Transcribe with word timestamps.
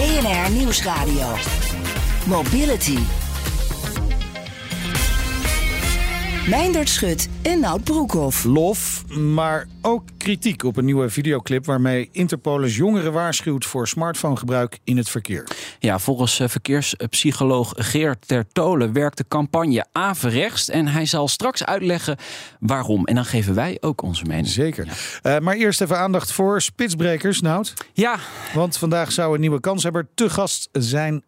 BNR 0.00 0.50
Nieuwsradio. 0.50 1.36
Mobility. 2.26 3.19
Meindert 6.50 6.88
Schut 6.88 7.28
en 7.42 7.60
Nout 7.60 7.84
Broekhoff. 7.84 8.44
Lof, 8.44 9.04
maar 9.08 9.66
ook 9.82 10.02
kritiek 10.16 10.62
op 10.62 10.76
een 10.76 10.84
nieuwe 10.84 11.10
videoclip 11.10 11.66
waarmee 11.66 12.08
Interpolis 12.12 12.76
jongeren 12.76 13.12
waarschuwt 13.12 13.64
voor 13.64 13.88
smartphonegebruik 13.88 14.78
in 14.84 14.96
het 14.96 15.08
verkeer. 15.08 15.48
Ja, 15.78 15.98
volgens 15.98 16.40
eh, 16.40 16.48
verkeerspsycholoog 16.48 17.72
Geert 17.76 18.28
Tertolen 18.28 18.92
werkt 18.92 19.16
de 19.16 19.24
campagne 19.28 19.86
averechts 19.92 20.68
en 20.68 20.86
hij 20.86 21.06
zal 21.06 21.28
straks 21.28 21.64
uitleggen 21.64 22.16
waarom. 22.60 23.04
En 23.04 23.14
dan 23.14 23.24
geven 23.24 23.54
wij 23.54 23.76
ook 23.80 24.02
onze 24.02 24.24
mening. 24.24 24.48
Zeker. 24.48 24.86
Uh, 25.22 25.38
maar 25.38 25.54
eerst 25.54 25.80
even 25.80 25.98
aandacht 25.98 26.32
voor 26.32 26.62
spitsbrekers, 26.62 27.40
Nout. 27.40 27.74
Ja. 27.92 28.18
Want 28.54 28.76
vandaag 28.76 29.12
zou 29.12 29.34
een 29.34 29.40
nieuwe 29.40 29.60
kanshebber 29.60 30.08
te 30.14 30.30
gast 30.30 30.68
zijn 30.72 31.24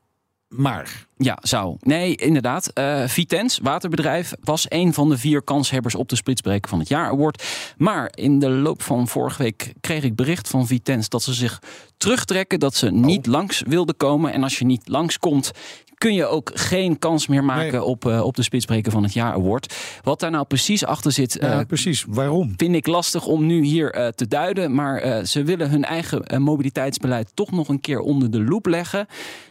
maar. 0.53 1.07
Ja, 1.17 1.39
zou. 1.43 1.77
Nee, 1.81 2.17
inderdaad. 2.17 2.71
Uh, 2.75 3.07
Vitens, 3.07 3.59
waterbedrijf, 3.63 4.33
was 4.41 4.67
een 4.69 4.93
van 4.93 5.09
de 5.09 5.19
vier 5.19 5.43
kanshebbers 5.43 5.95
op 5.95 6.09
de 6.09 6.17
Splitsbreken 6.17 6.71
van 6.71 6.79
het 6.79 6.89
Jaar 6.89 7.11
Award. 7.11 7.45
Maar 7.77 8.13
in 8.15 8.39
de 8.39 8.49
loop 8.49 8.83
van 8.83 9.09
vorige 9.09 9.43
week 9.43 9.73
kreeg 9.81 10.03
ik 10.03 10.17
bericht 10.17 10.49
van 10.49 10.67
Vitens 10.67 11.09
dat 11.09 11.23
ze 11.23 11.35
zich 11.35 11.63
terugtrekken, 11.97 12.61
dat 12.61 12.75
ze 12.75 12.91
niet 12.91 13.27
oh. 13.27 13.33
langs 13.33 13.63
wilden 13.67 13.97
komen. 13.97 14.33
En 14.33 14.43
als 14.43 14.59
je 14.59 14.65
niet 14.65 14.89
langskomt, 14.89 15.51
kun 15.99 16.15
je 16.15 16.27
ook 16.27 16.51
geen 16.55 16.99
kans 16.99 17.27
meer 17.27 17.45
maken 17.45 17.85
op, 17.85 18.05
uh, 18.05 18.25
op 18.25 18.37
de 18.37 18.43
Spitsbreken 18.43 18.93
van 18.93 19.03
het 19.03 19.13
Jaar 19.13 19.33
Award. 19.33 19.75
Wat 20.03 20.21
daar 20.21 20.31
nou 20.31 20.45
precies 20.45 20.85
achter 20.85 21.13
zit, 21.13 21.37
ja, 21.41 21.59
uh, 21.61 21.67
precies. 21.67 22.05
Waarom? 22.09 22.55
Vind 22.57 22.75
ik 22.75 22.87
lastig 22.87 23.27
om 23.27 23.47
nu 23.47 23.65
hier 23.65 23.99
uh, 23.99 24.09
te 24.09 24.29
duiden. 24.29 24.75
Maar 24.75 25.27
ze 25.27 25.43
willen 25.43 25.71
hun 25.71 25.85
eigen 25.85 26.43
mobiliteitsbeleid 26.43 27.31
toch 27.35 27.51
nog 27.51 27.69
een 27.69 27.81
keer 27.81 28.01
onder 28.01 28.31
de 28.31 28.45
loep 28.45 28.67
leggen. 28.67 29.07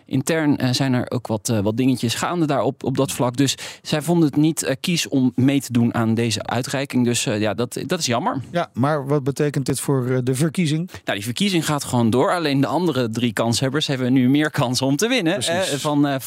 Intern 0.05 0.75
zijn 0.75 0.94
er 0.94 1.11
ook 1.11 1.27
wat, 1.27 1.53
wat 1.63 1.77
dingetjes 1.77 2.13
gaande 2.13 2.45
daar 2.45 2.61
op, 2.63 2.83
op 2.83 2.97
dat 2.97 3.11
vlak. 3.11 3.38
Dus 3.38 3.55
zij 3.81 4.02
vonden 4.02 4.27
het 4.27 4.35
niet 4.38 4.75
kies 4.80 5.08
om 5.08 5.31
mee 5.35 5.61
te 5.61 5.71
doen 5.71 5.93
aan 5.93 6.13
deze 6.13 6.43
uitreiking. 6.43 7.05
Dus 7.05 7.23
ja, 7.23 7.53
dat, 7.53 7.80
dat 7.88 7.99
is 7.99 8.05
jammer. 8.05 8.41
Ja, 8.52 8.69
maar 8.73 9.08
wat 9.08 9.23
betekent 9.23 9.66
dit 9.66 9.80
voor 9.80 10.23
de 10.23 10.35
verkiezing? 10.35 10.89
Nou, 11.05 11.17
die 11.17 11.23
verkiezing 11.23 11.66
gaat 11.66 11.83
gewoon 11.83 12.09
door. 12.09 12.33
Alleen 12.33 12.61
de 12.61 12.67
andere 12.67 13.09
drie 13.09 13.33
kanshebbers 13.33 13.88
hebben 13.88 14.13
nu 14.13 14.30
meer 14.30 14.52
kans 14.52 14.81
om 14.81 14.95
te 14.95 15.08
winnen. 15.08 15.43
van 15.80 16.19
25% 16.21 16.25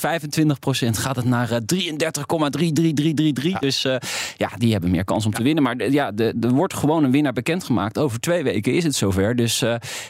gaat 0.91 1.17
het 1.17 1.25
naar 1.25 1.49
33,33333. 1.49 1.57
Ja. 3.35 3.59
Dus 3.59 3.83
ja, 4.37 4.51
die 4.59 4.73
hebben 4.73 4.91
meer 4.91 5.05
kans 5.05 5.25
om 5.25 5.31
ja. 5.31 5.37
te 5.37 5.43
winnen. 5.43 5.63
Maar 5.63 5.91
ja, 5.91 6.13
er 6.17 6.51
wordt 6.51 6.75
gewoon 6.75 7.05
een 7.05 7.11
winnaar 7.11 7.33
bekendgemaakt. 7.33 7.99
Over 7.99 8.21
twee 8.21 8.43
weken 8.43 8.73
is 8.73 8.85
het 8.85 8.95
zover. 8.95 9.37
Dus 9.37 9.65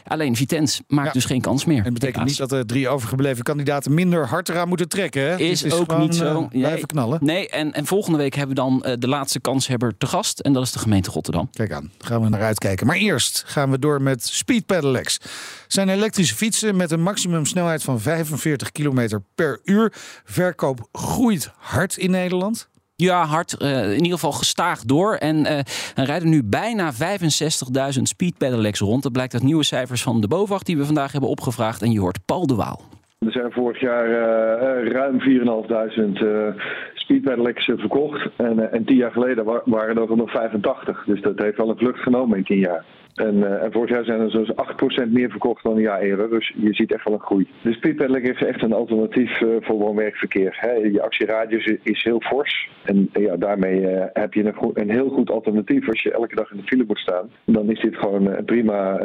alleen 0.06 0.36
Vitens 0.36 0.80
maakt 0.86 1.06
ja. 1.06 1.12
dus 1.12 1.24
geen 1.24 1.40
kans 1.40 1.64
meer. 1.64 1.84
En 1.84 1.92
betekent 1.92 2.24
niet 2.24 2.36
dat 2.36 2.50
de 2.50 2.64
drie 2.66 2.88
overgebleven 2.88 3.42
kandidaten 3.42 3.63
minder 3.88 4.26
hard 4.26 4.48
eraan 4.48 4.68
moeten 4.68 4.88
trekken. 4.88 5.22
Hè? 5.22 5.36
Is, 5.36 5.62
is 5.62 5.72
ook 5.72 5.98
niet 5.98 6.14
zo. 6.14 6.40
Uh, 6.40 6.48
blijven 6.48 6.86
knallen. 6.86 7.18
Nee, 7.22 7.48
en, 7.48 7.72
en 7.72 7.86
volgende 7.86 8.18
week 8.18 8.34
hebben 8.34 8.56
we 8.56 8.62
dan 8.62 8.98
de 8.98 9.08
laatste 9.08 9.40
kanshebber 9.40 9.96
te 9.98 10.06
gast. 10.06 10.40
En 10.40 10.52
dat 10.52 10.62
is 10.62 10.72
de 10.72 10.78
gemeente 10.78 11.10
Rotterdam. 11.10 11.48
Kijk 11.52 11.72
aan, 11.72 11.90
gaan 11.98 12.22
we 12.22 12.28
naar 12.28 12.42
uitkijken. 12.42 12.86
Maar 12.86 12.96
eerst 12.96 13.42
gaan 13.46 13.70
we 13.70 13.78
door 13.78 14.02
met 14.02 14.26
Speed 14.26 14.66
Pedelecs. 14.66 15.20
Zijn 15.66 15.88
elektrische 15.88 16.34
fietsen 16.34 16.76
met 16.76 16.90
een 16.90 17.02
maximumsnelheid 17.02 17.82
van 17.82 18.00
45 18.00 18.72
km 18.72 19.18
per 19.34 19.60
uur. 19.64 19.92
Verkoop 20.24 20.88
groeit 20.92 21.50
hard 21.56 21.96
in 21.96 22.10
Nederland. 22.10 22.68
Ja, 22.96 23.26
hard. 23.26 23.56
Uh, 23.58 23.84
in 23.84 23.96
ieder 23.96 24.12
geval 24.12 24.32
gestaag 24.32 24.84
door. 24.84 25.14
En 25.14 25.36
uh, 25.36 25.58
er 25.94 26.04
rijden 26.04 26.28
nu 26.28 26.44
bijna 26.44 26.92
65.000 26.92 28.02
speed 28.02 28.38
pedelecs 28.38 28.78
rond. 28.78 29.02
Dat 29.02 29.12
blijkt 29.12 29.34
uit 29.34 29.42
nieuwe 29.42 29.64
cijfers 29.64 30.02
van 30.02 30.20
de 30.20 30.28
BOVAG 30.28 30.62
die 30.62 30.76
we 30.76 30.84
vandaag 30.84 31.12
hebben 31.12 31.30
opgevraagd. 31.30 31.82
En 31.82 31.92
je 31.92 32.00
hoort 32.00 32.24
Paul 32.24 32.46
de 32.46 32.54
Waal. 32.54 32.93
Er 33.26 33.32
zijn 33.32 33.52
vorig 33.52 33.80
jaar 33.80 34.08
uh, 34.08 34.92
ruim 34.92 35.20
4.500 35.20 36.60
speedpedelecs 36.94 37.64
verkocht. 37.64 38.28
En, 38.36 38.72
en 38.72 38.84
tien 38.84 38.96
jaar 38.96 39.12
geleden 39.12 39.44
waren 39.64 39.96
er 39.96 40.16
nog 40.16 40.30
85. 40.30 41.04
Dus 41.04 41.20
dat 41.20 41.38
heeft 41.38 41.56
wel 41.56 41.70
een 41.70 41.78
vlucht 41.78 42.00
genomen 42.00 42.38
in 42.38 42.44
tien 42.44 42.58
jaar. 42.58 42.84
En, 43.14 43.36
uh, 43.36 43.62
en 43.62 43.72
vorig 43.72 43.90
jaar 43.90 44.04
zijn 44.04 44.20
er 44.20 44.30
zo'n 44.30 45.06
8% 45.06 45.12
meer 45.12 45.30
verkocht 45.30 45.62
dan 45.62 45.76
een 45.76 45.82
jaar 45.82 46.00
eerder. 46.00 46.30
Dus 46.30 46.52
je 46.56 46.74
ziet 46.74 46.92
echt 46.92 47.04
wel 47.04 47.14
een 47.14 47.20
groei. 47.20 47.48
De 47.62 47.72
speedpedaling 47.72 48.28
is 48.28 48.46
echt 48.46 48.62
een 48.62 48.72
alternatief 48.72 49.40
uh, 49.40 49.56
voor 49.60 49.76
woon-werkverkeer. 49.76 50.58
Je 50.92 51.02
actieradius 51.02 51.76
is 51.82 52.02
heel 52.02 52.20
fors. 52.20 52.68
En 52.84 53.08
ja, 53.12 53.36
daarmee 53.36 53.86
heb 54.12 54.34
je 54.34 54.44
een, 54.44 54.54
een, 54.74 54.90
heel 54.90 55.08
goed 55.08 55.30
alternatief. 55.30 55.88
Als 55.88 56.02
je 56.02 56.12
elke 56.12 56.34
dag 56.34 56.50
in 56.50 56.56
de 56.56 56.62
file 56.62 56.84
moet 56.86 56.98
staan, 56.98 57.30
dan 57.44 57.70
is 57.70 57.80
dit 57.80 57.96
gewoon 57.96 58.26
een 58.26 58.44
prima 58.44 58.98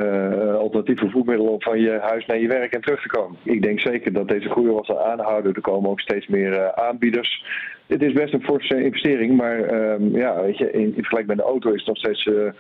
alternatief 0.53 0.99
vervoermiddel 0.99 1.45
om 1.45 1.61
van 1.61 1.79
je 1.79 1.99
huis 2.01 2.25
naar 2.25 2.39
je 2.39 2.47
werk 2.47 2.73
en 2.73 2.81
terug 2.81 3.01
te 3.01 3.07
komen. 3.07 3.37
Ik 3.43 3.61
denk 3.61 3.79
zeker 3.79 4.13
dat 4.13 4.27
deze 4.27 4.49
groei 4.49 4.67
wel 4.67 4.85
zal 4.85 5.05
aanhouden. 5.05 5.53
Er 5.53 5.61
komen 5.61 5.89
ook 5.89 5.99
steeds 5.99 6.27
meer 6.27 6.73
aanbieders. 6.73 7.43
Het 7.89 8.01
is 8.01 8.13
best 8.13 8.33
een 8.33 8.43
forse 8.43 8.83
investering, 8.83 9.37
maar 9.37 9.59
uh, 9.59 10.13
ja, 10.13 10.41
weet 10.41 10.57
je, 10.57 10.71
in, 10.71 10.79
in 10.79 10.93
vergelijking 10.93 11.27
met 11.27 11.37
de 11.37 11.51
auto 11.51 11.69
is 11.69 11.77
het 11.77 11.87
nog 11.87 11.97
steeds 11.97 12.25
uh, 12.25 12.51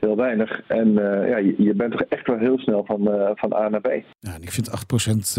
heel 0.00 0.16
weinig. 0.16 0.60
En 0.66 0.88
uh, 0.88 1.28
ja, 1.28 1.36
je, 1.36 1.54
je, 1.58 1.74
bent 1.74 1.92
toch 1.92 2.02
echt 2.02 2.26
wel 2.26 2.38
heel 2.38 2.58
snel 2.58 2.84
van, 2.84 3.08
uh, 3.08 3.30
van 3.34 3.54
A 3.54 3.68
naar 3.68 3.80
B. 3.80 3.88
Ja, 4.18 4.36
ik 4.40 4.50
vind 4.50 4.70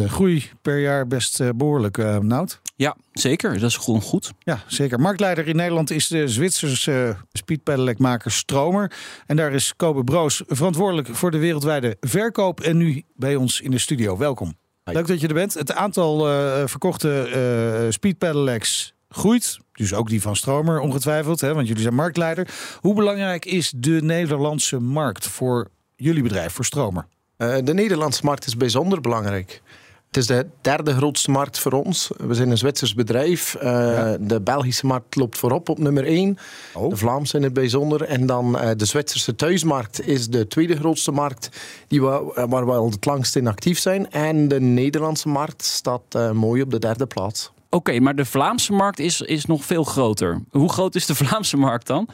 8% 0.01 0.03
groei 0.05 0.43
per 0.61 0.79
jaar 0.79 1.07
best 1.07 1.57
behoorlijk, 1.57 1.97
uh, 1.97 2.19
Nout. 2.19 2.61
Ja, 2.75 2.95
zeker. 3.11 3.53
Dat 3.53 3.69
is 3.69 3.77
gewoon 3.77 4.01
goed. 4.01 4.33
Ja, 4.39 4.57
zeker. 4.65 4.99
Marktleider 4.99 5.47
in 5.47 5.55
Nederland 5.55 5.91
is 5.91 6.07
de 6.07 6.27
Zwitserse 6.27 7.15
speedpedelec-maker 7.31 8.31
Stromer. 8.31 8.91
En 9.25 9.35
daar 9.35 9.53
is 9.53 9.75
Kobe 9.75 10.03
Broos 10.03 10.43
verantwoordelijk 10.47 11.07
voor 11.07 11.31
de 11.31 11.39
wereldwijde 11.39 11.95
verkoop. 11.99 12.59
En 12.59 12.77
nu 12.77 13.03
bij 13.15 13.35
ons 13.35 13.61
in 13.61 13.71
de 13.71 13.79
studio. 13.79 14.17
Welkom. 14.17 14.53
Leuk 14.83 15.07
dat 15.07 15.21
je 15.21 15.27
er 15.27 15.33
bent. 15.33 15.53
Het 15.53 15.73
aantal 15.73 16.25
verkochte 16.67 17.87
speedpedelecs 17.89 18.95
groeit. 19.17 19.57
Dus 19.73 19.93
ook 19.93 20.09
die 20.09 20.21
van 20.21 20.35
Stromer 20.35 20.79
ongetwijfeld, 20.79 21.41
hè, 21.41 21.53
want 21.53 21.67
jullie 21.67 21.81
zijn 21.81 21.95
marktleider. 21.95 22.47
Hoe 22.79 22.93
belangrijk 22.93 23.45
is 23.45 23.73
de 23.75 23.99
Nederlandse 24.03 24.79
markt 24.79 25.27
voor 25.27 25.67
jullie 25.95 26.23
bedrijf, 26.23 26.53
voor 26.53 26.65
Stromer? 26.65 27.07
Uh, 27.37 27.55
de 27.63 27.73
Nederlandse 27.73 28.25
markt 28.25 28.45
is 28.45 28.57
bijzonder 28.57 29.01
belangrijk. 29.01 29.61
Het 30.07 30.17
is 30.17 30.27
de 30.27 30.45
derde 30.61 30.95
grootste 30.95 31.31
markt 31.31 31.59
voor 31.59 31.71
ons. 31.71 32.11
We 32.17 32.33
zijn 32.33 32.49
een 32.49 32.57
Zwitsers 32.57 32.93
bedrijf. 32.93 33.55
Uh, 33.55 33.61
ja. 33.63 34.17
De 34.19 34.41
Belgische 34.41 34.85
markt 34.85 35.15
loopt 35.15 35.37
voorop 35.37 35.69
op 35.69 35.77
nummer 35.77 36.05
1. 36.05 36.37
Oh. 36.73 36.89
De 36.89 36.95
Vlaamse 36.97 37.37
in 37.37 37.43
het 37.43 37.53
bijzonder. 37.53 38.03
En 38.03 38.25
dan 38.25 38.55
uh, 38.55 38.69
de 38.77 38.85
Zwitserse 38.85 39.35
thuismarkt 39.35 40.07
is 40.07 40.27
de 40.27 40.47
tweede 40.47 40.75
grootste 40.75 41.11
markt 41.11 41.49
die 41.87 42.01
we, 42.01 42.45
waar 42.49 42.65
we 42.65 42.71
al 42.71 42.89
het 42.89 43.05
langst 43.05 43.35
in 43.35 43.47
actief 43.47 43.79
zijn. 43.79 44.11
En 44.11 44.47
de 44.47 44.59
Nederlandse 44.59 45.29
markt 45.29 45.63
staat 45.63 46.33
mooi 46.33 46.61
op 46.61 46.71
de 46.71 46.79
derde 46.79 47.05
plaats. 47.05 47.51
Oké, 47.69 47.75
okay, 47.75 47.99
maar 47.99 48.15
de 48.15 48.25
Vlaamse 48.25 48.73
markt 48.73 48.99
is, 48.99 49.21
is 49.21 49.45
nog 49.45 49.65
veel 49.65 49.83
groter. 49.83 50.41
Hoe 50.51 50.69
groot 50.69 50.95
is 50.95 51.05
de 51.05 51.15
Vlaamse 51.25 51.57
markt 51.57 51.87
dan? 51.87 52.07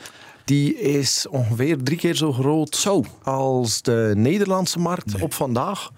Die 0.45 0.79
is 0.79 1.27
ongeveer 1.29 1.83
drie 1.83 1.97
keer 1.97 2.15
zo 2.15 2.33
groot 2.33 2.75
zo. 2.75 3.03
als 3.23 3.81
de 3.81 4.13
Nederlandse 4.15 4.79
markt 4.79 5.13
nee. 5.13 5.23
op 5.23 5.33
vandaag. 5.33 5.89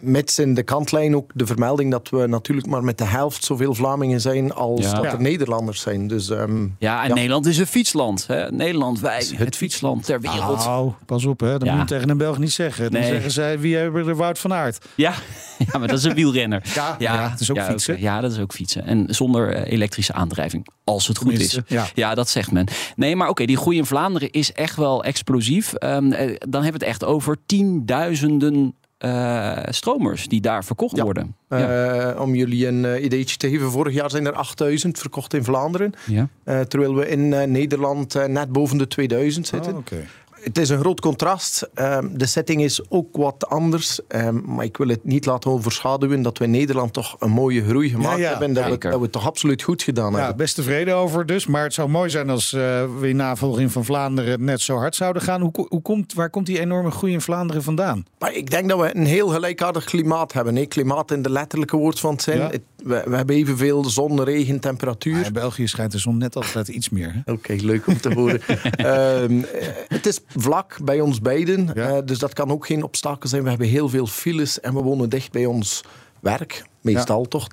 Met 0.00 0.38
in 0.38 0.54
de 0.54 0.62
kantlijn 0.62 1.16
ook 1.16 1.30
de 1.34 1.46
vermelding 1.46 1.90
dat 1.90 2.08
we 2.08 2.26
natuurlijk 2.26 2.66
maar 2.66 2.84
met 2.84 2.98
de 2.98 3.04
helft 3.04 3.44
zoveel 3.44 3.74
Vlamingen 3.74 4.20
zijn 4.20 4.52
als 4.52 4.80
ja. 4.80 4.92
dat 4.92 5.12
er 5.12 5.20
Nederlanders 5.20 5.80
zijn. 5.80 6.06
Dus, 6.06 6.28
um, 6.28 6.76
ja, 6.78 7.02
en 7.02 7.08
ja. 7.08 7.14
Nederland 7.14 7.46
is 7.46 7.58
een 7.58 7.66
fietsland. 7.66 8.26
Hè? 8.26 8.50
Nederland, 8.50 9.00
wij, 9.00 9.16
het, 9.16 9.36
het 9.36 9.56
fietsland 9.56 10.04
ter 10.04 10.20
wereld. 10.20 10.64
Nou, 10.64 10.92
pas 11.06 11.24
op, 11.24 11.40
hè? 11.40 11.58
dat 11.58 11.64
ja. 11.68 11.72
moet 11.72 11.88
je 11.88 11.94
tegen 11.94 12.08
een 12.08 12.16
Belg 12.16 12.38
niet 12.38 12.52
zeggen. 12.52 12.90
Dan 12.90 13.00
nee. 13.00 13.10
zeggen 13.10 13.30
zij, 13.30 13.58
wie 13.58 13.76
hebben 13.76 14.08
er 14.08 14.16
Wout 14.16 14.38
van 14.38 14.52
Aert? 14.52 14.86
Ja. 14.94 15.14
ja, 15.72 15.78
maar 15.78 15.88
dat 15.88 15.98
is 15.98 16.04
een 16.04 16.14
wielrenner. 16.14 16.62
ja, 16.74 16.96
ja, 16.98 17.28
dat 17.28 17.40
is 17.40 17.50
ook 17.50 17.60
fietsen. 17.60 17.94
Okay. 17.94 18.04
Ja, 18.04 18.20
dat 18.20 18.32
is 18.32 18.38
ook 18.38 18.52
fietsen. 18.52 18.86
En 18.86 19.04
zonder 19.08 19.56
uh, 19.56 19.72
elektrische 19.72 20.12
aandrijving, 20.12 20.66
als 20.84 21.06
het 21.06 21.18
goed 21.18 21.38
is. 21.38 21.58
Ja. 21.66 21.86
ja, 21.94 22.14
dat 22.14 22.28
zegt 22.28 22.50
men. 22.50 22.66
Nee, 22.96 23.16
maar 23.16 23.28
oké, 23.28 23.30
okay, 23.30 23.46
die 23.46 23.56
groei 23.56 23.76
in 23.76 23.86
Vlaanderen 23.86 24.30
is 24.30 24.52
echt 24.52 24.76
wel 24.76 25.04
explosief. 25.04 25.72
Um, 25.72 26.10
dan 26.10 26.62
hebben 26.62 26.62
we 26.62 26.64
het 26.70 26.82
echt 26.82 27.04
over 27.04 27.36
tienduizenden 27.46 28.74
uh, 29.04 29.58
stromers 29.68 30.28
die 30.28 30.40
daar 30.40 30.64
verkocht 30.64 30.96
ja. 30.96 31.02
worden. 31.02 31.36
Uh, 31.48 31.60
ja. 31.60 32.14
Om 32.18 32.34
jullie 32.34 32.66
een 32.66 32.84
uh, 32.84 33.04
ideetje 33.04 33.36
te 33.36 33.48
geven, 33.48 33.70
vorig 33.70 33.94
jaar 33.94 34.10
zijn 34.10 34.26
er 34.26 34.32
8000 34.32 34.98
verkocht 34.98 35.34
in 35.34 35.44
Vlaanderen. 35.44 35.92
Ja. 36.06 36.28
terwijl 36.44 36.94
we 36.94 37.08
in 37.08 37.28
Nederland 37.52 38.26
net 38.28 38.52
boven 38.52 38.78
de 38.78 38.86
2000 38.86 39.46
zitten. 39.46 39.72
Oh, 39.72 39.78
okay. 39.78 40.06
Het 40.42 40.58
is 40.58 40.68
een 40.68 40.78
groot 40.80 41.00
contrast. 41.00 41.68
Ehm, 41.74 42.08
de 42.12 42.26
setting 42.26 42.62
is 42.62 42.80
ook 42.90 43.16
wat 43.16 43.46
anders. 43.48 44.00
Ehm, 44.08 44.38
maar 44.54 44.64
ik 44.64 44.76
wil 44.76 44.88
het 44.88 45.04
niet 45.04 45.26
laten 45.26 45.50
overschaduwen 45.50 46.22
dat 46.22 46.38
we 46.38 46.44
in 46.44 46.50
Nederland 46.50 46.92
toch 46.92 47.16
een 47.18 47.30
mooie 47.30 47.64
groei 47.64 47.88
gemaakt 47.88 48.16
Ja, 48.18 48.22
ja, 48.22 48.28
hebben. 48.28 48.48
En 48.48 48.54
dat 48.54 48.64
we, 48.64 48.78
dat 48.78 48.96
we 48.96 49.02
het 49.02 49.12
toch 49.12 49.26
absoluut 49.26 49.62
goed 49.62 49.82
gedaan 49.82 50.12
Ja, 50.12 50.18
hebben. 50.18 50.36
best 50.36 50.54
tevreden 50.54 50.94
over 50.96 51.26
dus. 51.26 51.46
Maar 51.46 51.62
het 51.62 51.74
zou 51.74 51.88
mooi 51.88 52.10
zijn 52.10 52.30
als 52.30 52.52
eh, 52.52 52.60
we 53.00 53.08
in 53.08 53.16
navolging 53.16 53.72
van 53.72 53.84
Vlaanderen 53.84 54.44
net 54.44 54.60
zo 54.60 54.76
hard 54.76 54.94
zouden 54.94 55.22
gaan. 55.22 55.40
Hoe, 55.40 55.66
hoe 55.68 55.82
komt, 55.82 56.14
waar 56.14 56.30
komt 56.30 56.46
die 56.46 56.60
enorme 56.60 56.90
groei 56.90 57.12
in 57.12 57.20
Vlaanderen 57.20 57.62
vandaan? 57.62 58.04
Maar 58.18 58.34
ik 58.34 58.50
denk 58.50 58.68
dat 58.68 58.80
we 58.80 58.96
een 58.96 59.06
heel 59.06 59.28
gelijkaardig 59.28 59.84
klimaat 59.84 60.32
hebben. 60.32 60.68
Klimaat 60.68 61.10
in 61.10 61.22
de 61.22 61.30
letterlijke 61.30 61.76
woord 61.76 62.00
van 62.00 62.12
het 62.12 62.22
zijn. 62.22 62.40
Het- 62.40 62.60
we, 62.84 63.02
we 63.06 63.16
hebben 63.16 63.36
evenveel 63.36 63.84
zon, 63.84 64.22
regen, 64.22 64.60
temperatuur. 64.60 65.14
Maar 65.14 65.24
in 65.26 65.32
België 65.32 65.66
schijnt 65.66 65.92
de 65.92 65.98
zon 65.98 66.18
net 66.18 66.36
altijd 66.36 66.68
iets 66.68 66.88
meer. 66.88 67.22
Oké, 67.26 67.52
leuk 67.52 67.86
om 67.86 68.00
te 68.00 68.12
horen. 68.14 68.40
Ehm, 68.76 69.40
eh, 69.42 69.68
het 69.88 70.06
is 70.06 70.20
vlak 70.36 70.78
bij 70.84 71.00
ons 71.00 71.20
beiden, 71.20 71.70
Ja. 71.74 71.96
eh, 71.96 71.98
dus 72.04 72.18
dat 72.18 72.32
kan 72.32 72.50
ook 72.50 72.66
geen 72.66 72.82
obstakel 72.82 73.28
zijn. 73.28 73.42
We 73.42 73.48
hebben 73.48 73.68
heel 73.68 73.88
veel 73.88 74.06
files 74.06 74.60
en 74.60 74.74
we 74.74 74.80
wonen 74.80 75.08
dicht 75.08 75.32
bij 75.32 75.46
ons 75.46 75.84
werk. 76.20 76.62
Meestal 76.80 77.28
toch, 77.28 77.46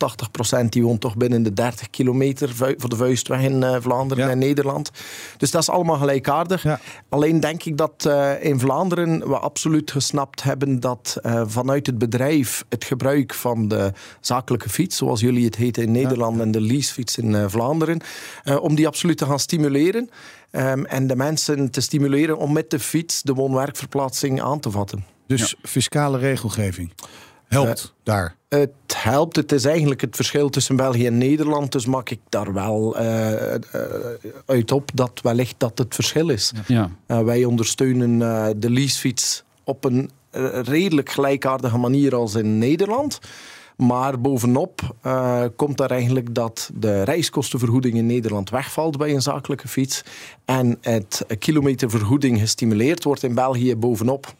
80% 0.63 0.65
die 0.69 0.83
woont 0.83 1.01
toch 1.01 1.15
binnen 1.17 1.43
de 1.43 1.53
30 1.53 1.89
kilometer 1.89 2.55
voor 2.55 2.89
de 2.89 2.95
vuistweg 2.95 3.41
in 3.41 3.63
eh, 3.63 3.75
Vlaanderen 3.79 4.23
Ja. 4.25 4.29
en 4.29 4.37
Nederland. 4.37 4.91
Dus 5.37 5.51
dat 5.51 5.61
is 5.61 5.69
allemaal 5.69 5.97
gelijkaardig. 5.97 6.63
Ja. 6.63 6.79
Alleen 7.09 7.39
denk 7.39 7.63
ik 7.63 7.77
dat 7.77 8.05
eh, 8.05 8.31
in 8.43 8.59
Vlaanderen 8.59 9.19
we 9.19 9.37
absoluut 9.37 9.91
gesnapt 9.91 10.43
hebben 10.43 10.79
dat 10.79 11.17
eh, 11.21 11.41
vanuit 11.45 11.85
het 11.85 11.97
bedrijf 11.97 12.65
het 12.69 12.83
gebruik 12.83 13.33
van 13.33 13.67
de 13.67 13.91
zakelijke 14.21 14.69
fiets, 14.69 14.97
zoals 14.97 15.19
jullie 15.19 15.45
het 15.45 15.55
heten 15.55 15.83
in 15.83 15.91
Nederland, 15.91 16.39
en 16.39 16.51
de 16.51 16.61
leasefiets 16.61 17.17
in 17.17 17.49
Vlaanderen, 17.49 18.01
om 18.61 18.75
die 18.75 18.87
absoluut 18.87 19.17
te 19.17 19.25
gaan 19.25 19.39
stimuleren. 19.39 20.09
ehm, 20.51 20.83
en 20.85 21.07
de 21.07 21.15
mensen 21.15 21.71
te 21.71 21.81
stimuleren 21.81 22.37
om 22.37 22.53
met 22.53 22.69
de 22.69 22.79
fiets 22.79 23.21
de 23.21 23.33
woon-werkverplaatsing 23.33 24.41
aan 24.41 24.59
te 24.59 24.71
vatten. 24.71 25.05
Dus 25.27 25.55
fiscale 25.63 26.17
regelgeving 26.17 26.91
helpt 27.47 27.93
daar. 28.03 28.35
Het 28.49 28.71
helpt. 28.93 29.35
Het 29.35 29.51
is 29.51 29.65
eigenlijk 29.65 30.01
het 30.01 30.15
verschil 30.15 30.49
tussen 30.49 30.75
België 30.75 31.05
en 31.05 31.17
Nederland. 31.17 31.71
Dus 31.71 31.85
maak 31.85 32.09
ik 32.09 32.19
daar 32.29 32.53
wel 32.53 32.97
eh, 32.97 33.53
eh, 33.55 33.61
uit 34.45 34.71
op 34.71 34.89
dat 34.93 35.19
wellicht 35.23 35.55
dat 35.57 35.77
het 35.77 35.95
verschil 35.95 36.29
is. 36.29 36.51
Ja. 36.67 36.89
Uh, 37.07 37.19
wij 37.19 37.45
ondersteunen 37.45 38.19
uh, 38.19 38.47
de 38.57 38.69
leasefiets 38.69 39.43
op 39.63 39.83
een 39.83 40.09
uh, 40.31 40.59
redelijk 40.63 41.09
gelijkaardige 41.09 41.77
manier 41.77 42.15
als 42.15 42.35
in 42.35 42.57
Nederland. 42.57 43.19
Maar 43.77 44.21
bovenop 44.21 44.95
uh, 45.05 45.43
komt 45.55 45.77
daar 45.77 45.91
eigenlijk 45.91 46.35
dat 46.35 46.69
de 46.73 47.03
reiskostenvergoeding 47.03 47.95
in 47.95 48.05
Nederland 48.05 48.49
wegvalt 48.49 48.97
bij 48.97 49.13
een 49.13 49.21
zakelijke 49.21 49.67
fiets. 49.67 50.01
En 50.45 50.77
het 50.81 51.25
kilometervergoeding 51.39 52.39
gestimuleerd 52.39 53.03
wordt 53.03 53.23
in 53.23 53.33
België 53.35 53.75
bovenop. 53.75 54.33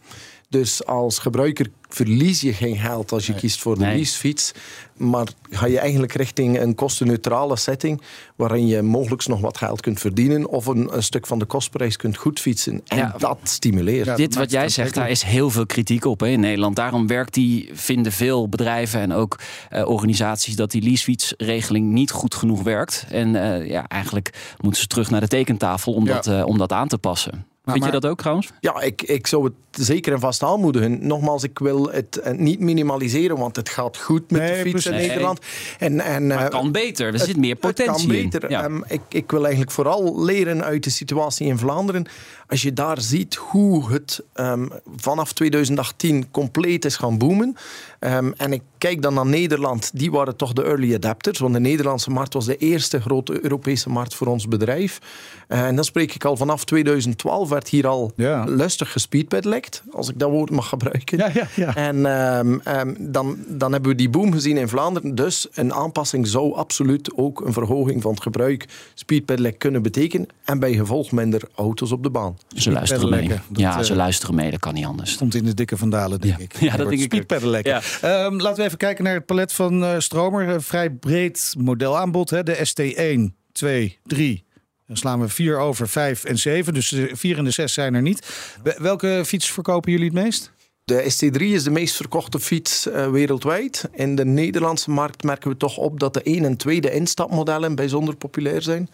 Dus 0.50 0.86
als 0.86 1.20
gebruiker 1.20 1.68
verlies 1.90 2.42
je 2.42 2.54
geen 2.54 2.78
geld 2.78 3.12
als 3.12 3.26
je 3.26 3.32
Nee. 3.32 3.42
kiest 3.42 3.60
voor 3.60 3.76
de 3.78 3.82
Nee. 3.86 3.96
leasefiets. 3.96 4.52
Maar 4.98 5.28
ga 5.50 5.66
je 5.66 5.80
eigenlijk 5.80 6.14
richting 6.14 6.60
een 6.60 6.76
kostenneutrale 6.76 7.56
setting... 7.56 8.02
waarin 8.36 8.68
je 8.68 8.82
mogelijk 8.82 9.28
nog 9.28 9.40
wat 9.42 9.58
geld 9.58 9.82
kunt 9.82 10.00
verdienen... 10.00 10.48
of 10.50 10.66
een, 10.66 10.96
een 10.96 11.04
stuk 11.04 11.28
van 11.28 11.40
de 11.40 11.46
kostprijs 11.46 11.96
kunt 11.96 12.18
goed 12.18 12.40
fietsen. 12.40 12.82
En 12.88 12.98
Ja. 12.98 13.16
dat 13.18 13.38
stimuleert. 13.44 14.06
Ja. 14.06 14.16
Dit 14.16 14.36
wat 14.36 14.52
jij 14.52 14.70
zegt, 14.70 14.94
daar 14.94 15.10
is 15.10 15.24
heel 15.24 15.50
veel 15.50 15.66
kritiek 15.66 16.06
op 16.06 16.20
hè, 16.20 16.28
in 16.28 16.40
Nederland. 16.40 16.76
Daarom 16.76 17.08
werkt 17.08 17.34
die, 17.34 17.70
vinden 17.74 18.12
veel 18.12 18.50
bedrijven 18.50 19.00
en 19.00 19.12
ook 19.14 19.40
eh, 19.70 19.88
organisaties 19.88 20.56
dat 20.56 20.72
die 20.72 20.82
leasefietsregeling 20.82 21.92
niet 21.92 22.12
goed 22.12 22.36
genoeg 22.36 22.64
werkt. 22.64 23.06
En 23.10 23.36
eh, 23.36 23.68
ja, 23.70 23.88
eigenlijk 23.88 24.56
moeten 24.62 24.82
ze 24.82 24.88
terug 24.88 25.10
naar 25.10 25.22
de 25.22 25.28
tekentafel 25.28 25.94
om, 25.94 26.06
Ja. 26.06 26.14
dat, 26.14 26.28
eh, 26.28 26.46
om 26.46 26.58
dat 26.58 26.72
aan 26.72 26.88
te 26.88 26.98
passen. 26.98 27.46
Vind 27.72 27.86
je 27.86 27.92
dat 27.92 28.06
ook 28.06 28.18
trouwens? 28.19 28.50
Ja, 28.60 28.81
ik, 28.81 29.02
ik 29.02 29.28
zou 29.28 29.44
het 29.44 29.54
zeker 29.86 30.14
en 30.14 30.19
vast 30.19 30.44
aanmoedigen. 30.44 31.08
Nogmaals, 31.08 31.44
ik 31.44 31.60
wil 31.60 31.90
het 31.92 32.18
eh, 32.19 32.34
niet 32.34 32.60
minimaliseren, 32.60 33.38
want 33.38 33.56
het 33.56 33.69
gaat 33.69 33.98
goed 33.98 34.31
met 34.31 34.42
Nee, 34.42 34.64
de 34.64 34.69
fiets 34.69 34.86
in. 34.86 34.92
Nederland. 34.92 35.40
En, 35.80 36.00
en, 36.00 36.28
Maar 36.28 36.38
eh, 36.38 36.44
het 36.44 36.52
kan 36.52 36.72
beter. 36.72 37.06
Er 37.08 37.14
het- 37.14 37.22
zit 37.22 37.38
meer 37.38 37.52
het 37.52 37.60
potentie 37.60 38.08
kan 38.08 38.16
in. 38.16 38.30
beter. 38.30 38.50
Ja. 38.50 38.64
Ehm, 38.64 38.81
ik, 38.88 39.02
ik 39.10 39.31
wil 39.31 39.42
eigenlijk 39.42 39.72
vooral 39.72 40.24
leren 40.25 40.64
uit 40.64 40.84
de 40.84 40.90
situatie 40.90 41.48
in 41.48 41.58
Vlaanderen. 41.58 42.06
Als 42.48 42.62
je 42.62 42.74
daar 42.74 43.02
ziet 43.02 43.36
hoe 43.36 43.92
het 43.92 44.24
ehm, 44.34 44.68
vanaf 44.96 45.34
2018 45.34 46.32
compleet 46.32 46.86
is 46.86 46.96
gaan 46.96 47.18
boomen. 47.18 47.56
Ehm, 48.00 48.32
en 48.38 48.54
ik 48.54 48.62
kijk 48.78 49.02
dan 49.02 49.14
naar 49.14 49.26
Nederland. 49.26 49.92
Die 49.94 50.12
waren 50.12 50.36
toch 50.36 50.54
de 50.54 50.64
early 50.64 50.94
adapters. 50.96 51.40
Want 51.40 51.54
de 51.54 51.60
Nederlandse 51.60 52.10
markt 52.10 52.34
was 52.34 52.46
de 52.46 52.58
eerste 52.58 53.02
grote 53.02 53.44
Europese 53.44 53.90
markt 53.90 54.16
voor 54.16 54.28
ons 54.28 54.48
bedrijf. 54.48 55.00
Eh, 55.48 55.66
en 55.66 55.76
dan 55.76 55.84
spreek 55.84 56.16
ik 56.16 56.26
al 56.26 56.38
vanaf 56.38 56.66
2012 56.66 57.50
werd 57.50 57.70
hier 57.70 57.88
al 57.88 58.12
Ja. 58.16 58.44
lustig 58.44 58.92
gespeedpedelect. 58.92 59.84
Als 59.92 60.10
ik 60.10 60.20
dat 60.20 60.30
woord 60.30 60.50
mag 60.50 60.70
gebruiken. 60.70 61.18
Ja, 61.18 61.30
ja, 61.34 61.48
ja. 61.56 61.76
En 61.76 62.06
ehm, 62.06 62.94
dan, 63.00 63.38
dan 63.48 63.72
hebben 63.72 63.92
we 63.92 63.98
die 63.98 64.10
boom 64.10 64.32
gezien 64.32 64.58
in 64.58 64.68
Vlaanderen. 64.68 65.16
Dus 65.16 65.48
een 65.54 65.74
aanpassing 65.74 66.28
zou 66.28 66.54
absoluut 66.56 67.12
ook 67.16 67.46
een 67.46 67.54
verhoging 67.54 68.02
van 68.02 68.12
het 68.12 68.22
gebruik 68.22 68.66
speedpedelec 68.94 69.60
kunnen 69.60 69.82
betekenen. 69.82 70.28
En 70.44 70.60
bij 70.60 70.74
gevolg 70.74 71.12
minder 71.12 71.42
auto's 71.56 71.92
op 71.92 72.04
de 72.04 72.10
baan. 72.10 72.37
Ze 72.56 72.72
luisteren 72.72 73.10
mee. 73.10 73.28
Dat, 73.28 73.39
ja, 73.54 73.78
eh, 73.78 73.84
ze 73.84 73.95
luisteren 73.95 74.36
mee. 74.36 74.51
Dat 74.51 74.60
kan 74.60 74.74
niet 74.74 74.86
anders. 74.86 75.12
Stond 75.12 75.36
in 75.36 75.44
de 75.45 75.54
dikke 75.54 75.78
vandalen, 75.78 76.22
denk 76.22 76.38
Ja. 76.38 76.44
ik. 76.44 76.60
Ja, 76.60 76.78
dat 76.78 76.89
denk 76.89 77.01
ik 77.01 77.13
ook. 77.13 77.24
Speedpedelekken. 77.24 77.72
Ja. 77.74 77.81
Ehm, 78.25 78.36
laten 78.36 78.57
we 78.60 78.63
even 78.66 78.78
kijken 78.78 79.04
naar 79.04 79.13
het 79.13 79.25
palet 79.25 79.54
van 79.54 79.84
eh, 79.84 79.95
Stromer. 80.00 80.48
Een 80.48 80.62
vrij 80.62 80.89
breed 80.92 81.54
modelaanbod. 81.57 82.30
Hè? 82.30 82.44
De 82.44 82.56
ST1, 82.66 83.36
2, 83.51 83.98
3. 84.04 84.45
Dan 84.88 84.98
slaan 84.98 85.19
we 85.22 85.28
4 85.30 85.57
over, 85.57 85.89
5 85.89 86.24
en 86.24 86.38
7. 86.38 86.74
Dus 86.74 86.89
de 86.89 87.10
4 87.13 87.38
en 87.38 87.44
de 87.44 87.51
6 87.51 87.74
zijn 87.74 87.94
er 87.94 88.01
niet. 88.01 88.28
Wel- 88.63 88.75
Welke 88.81 89.22
fiets 89.25 89.51
verkopen 89.51 89.92
jullie 89.92 90.06
het 90.06 90.16
meest? 90.24 90.51
De 90.83 91.04
ST3 91.12 91.42
is 91.54 91.63
de 91.63 91.69
meest 91.69 91.95
verkochte 91.95 92.40
fiets 92.40 92.88
eh, 92.90 93.10
wereldwijd. 93.12 93.90
In 93.94 94.16
de 94.16 94.25
Nederlandse 94.25 94.90
markt 94.90 95.24
merken 95.24 95.50
we 95.50 95.57
toch 95.57 95.78
op 95.78 96.00
dat 96.00 96.13
de 96.13 96.22
1 96.24 96.45
en 96.45 96.57
tweede 96.57 96.92
instapmodellen 96.92 97.75
bijzonder 97.75 98.16
populair 98.16 98.62
zijn. 98.62 98.90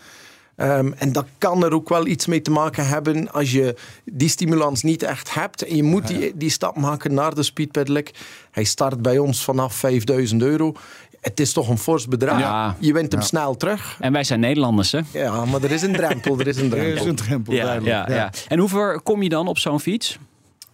Ehm, 0.56 0.92
en 0.98 1.12
dat 1.12 1.26
kan 1.38 1.64
er 1.64 1.74
ook 1.74 1.90
wel 1.90 2.08
iets 2.08 2.26
mee 2.26 2.42
te 2.42 2.52
maken 2.52 2.88
hebben 2.88 3.32
als 3.32 3.52
je 3.52 3.76
die 4.06 4.30
stimulans 4.30 4.84
niet 4.84 5.04
echt 5.04 5.34
hebt. 5.34 5.62
En 5.64 5.76
je 5.76 5.84
moet 5.84 6.08
die, 6.08 6.32
die 6.36 6.50
stap 6.50 6.78
maken 6.78 7.14
naar 7.14 7.36
de 7.36 7.44
speedpedelec. 7.44 8.12
Hij 8.52 8.64
start 8.64 9.02
bij 9.02 9.18
ons 9.18 9.44
vanaf 9.44 9.76
5000 9.76 10.42
euro. 10.42 10.74
Het 11.22 11.40
is 11.40 11.54
toch 11.54 11.70
een 11.70 11.78
fors 11.78 12.08
bedrag. 12.08 12.40
Ja. 12.40 12.76
Je 12.80 12.94
wint 12.94 13.12
hem 13.12 13.22
snel 13.22 13.56
terug. 13.58 13.98
En 14.00 14.12
wij 14.14 14.24
zijn 14.24 14.40
Nederlanders, 14.40 14.92
hè? 14.92 15.00
Ja, 15.12 15.46
maar 15.46 15.64
er 15.64 15.72
is 15.72 15.82
een 15.82 15.94
drempel. 15.94 16.40
Er 16.40 16.48
is 16.48 16.58
een 16.58 16.72
Er 16.74 16.78
is 16.78 16.84
drempel. 16.94 17.08
een 17.08 17.16
drempel, 17.16 17.54
Ja, 17.54 17.64
duidelijk. 17.64 18.08
ja, 18.08 18.16
ja. 18.16 18.32
En 18.48 18.60
hoe 18.60 18.70
ver 18.70 19.02
kom 19.02 19.24
je 19.24 19.30
dan 19.30 19.48
op 19.48 19.58
zo'n 19.58 19.80
fiets? 19.80 20.18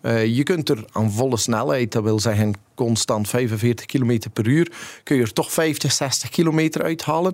Eh, 0.02 0.26
je 0.26 0.44
kunt 0.44 0.70
er 0.70 0.86
aan 0.92 1.12
volle 1.12 1.38
snelheid, 1.38 1.92
dat 1.92 2.04
wil 2.04 2.20
zeggen 2.20 2.54
constant 2.76 3.30
45 3.30 3.86
km 3.86 4.20
per 4.34 4.48
uur, 4.48 4.72
kun 5.04 5.16
je 5.16 5.22
er 5.22 5.34
toch 5.34 5.52
50, 5.54 5.92
60 5.92 6.30
kilometer 6.30 6.84
uithalen. 6.84 7.34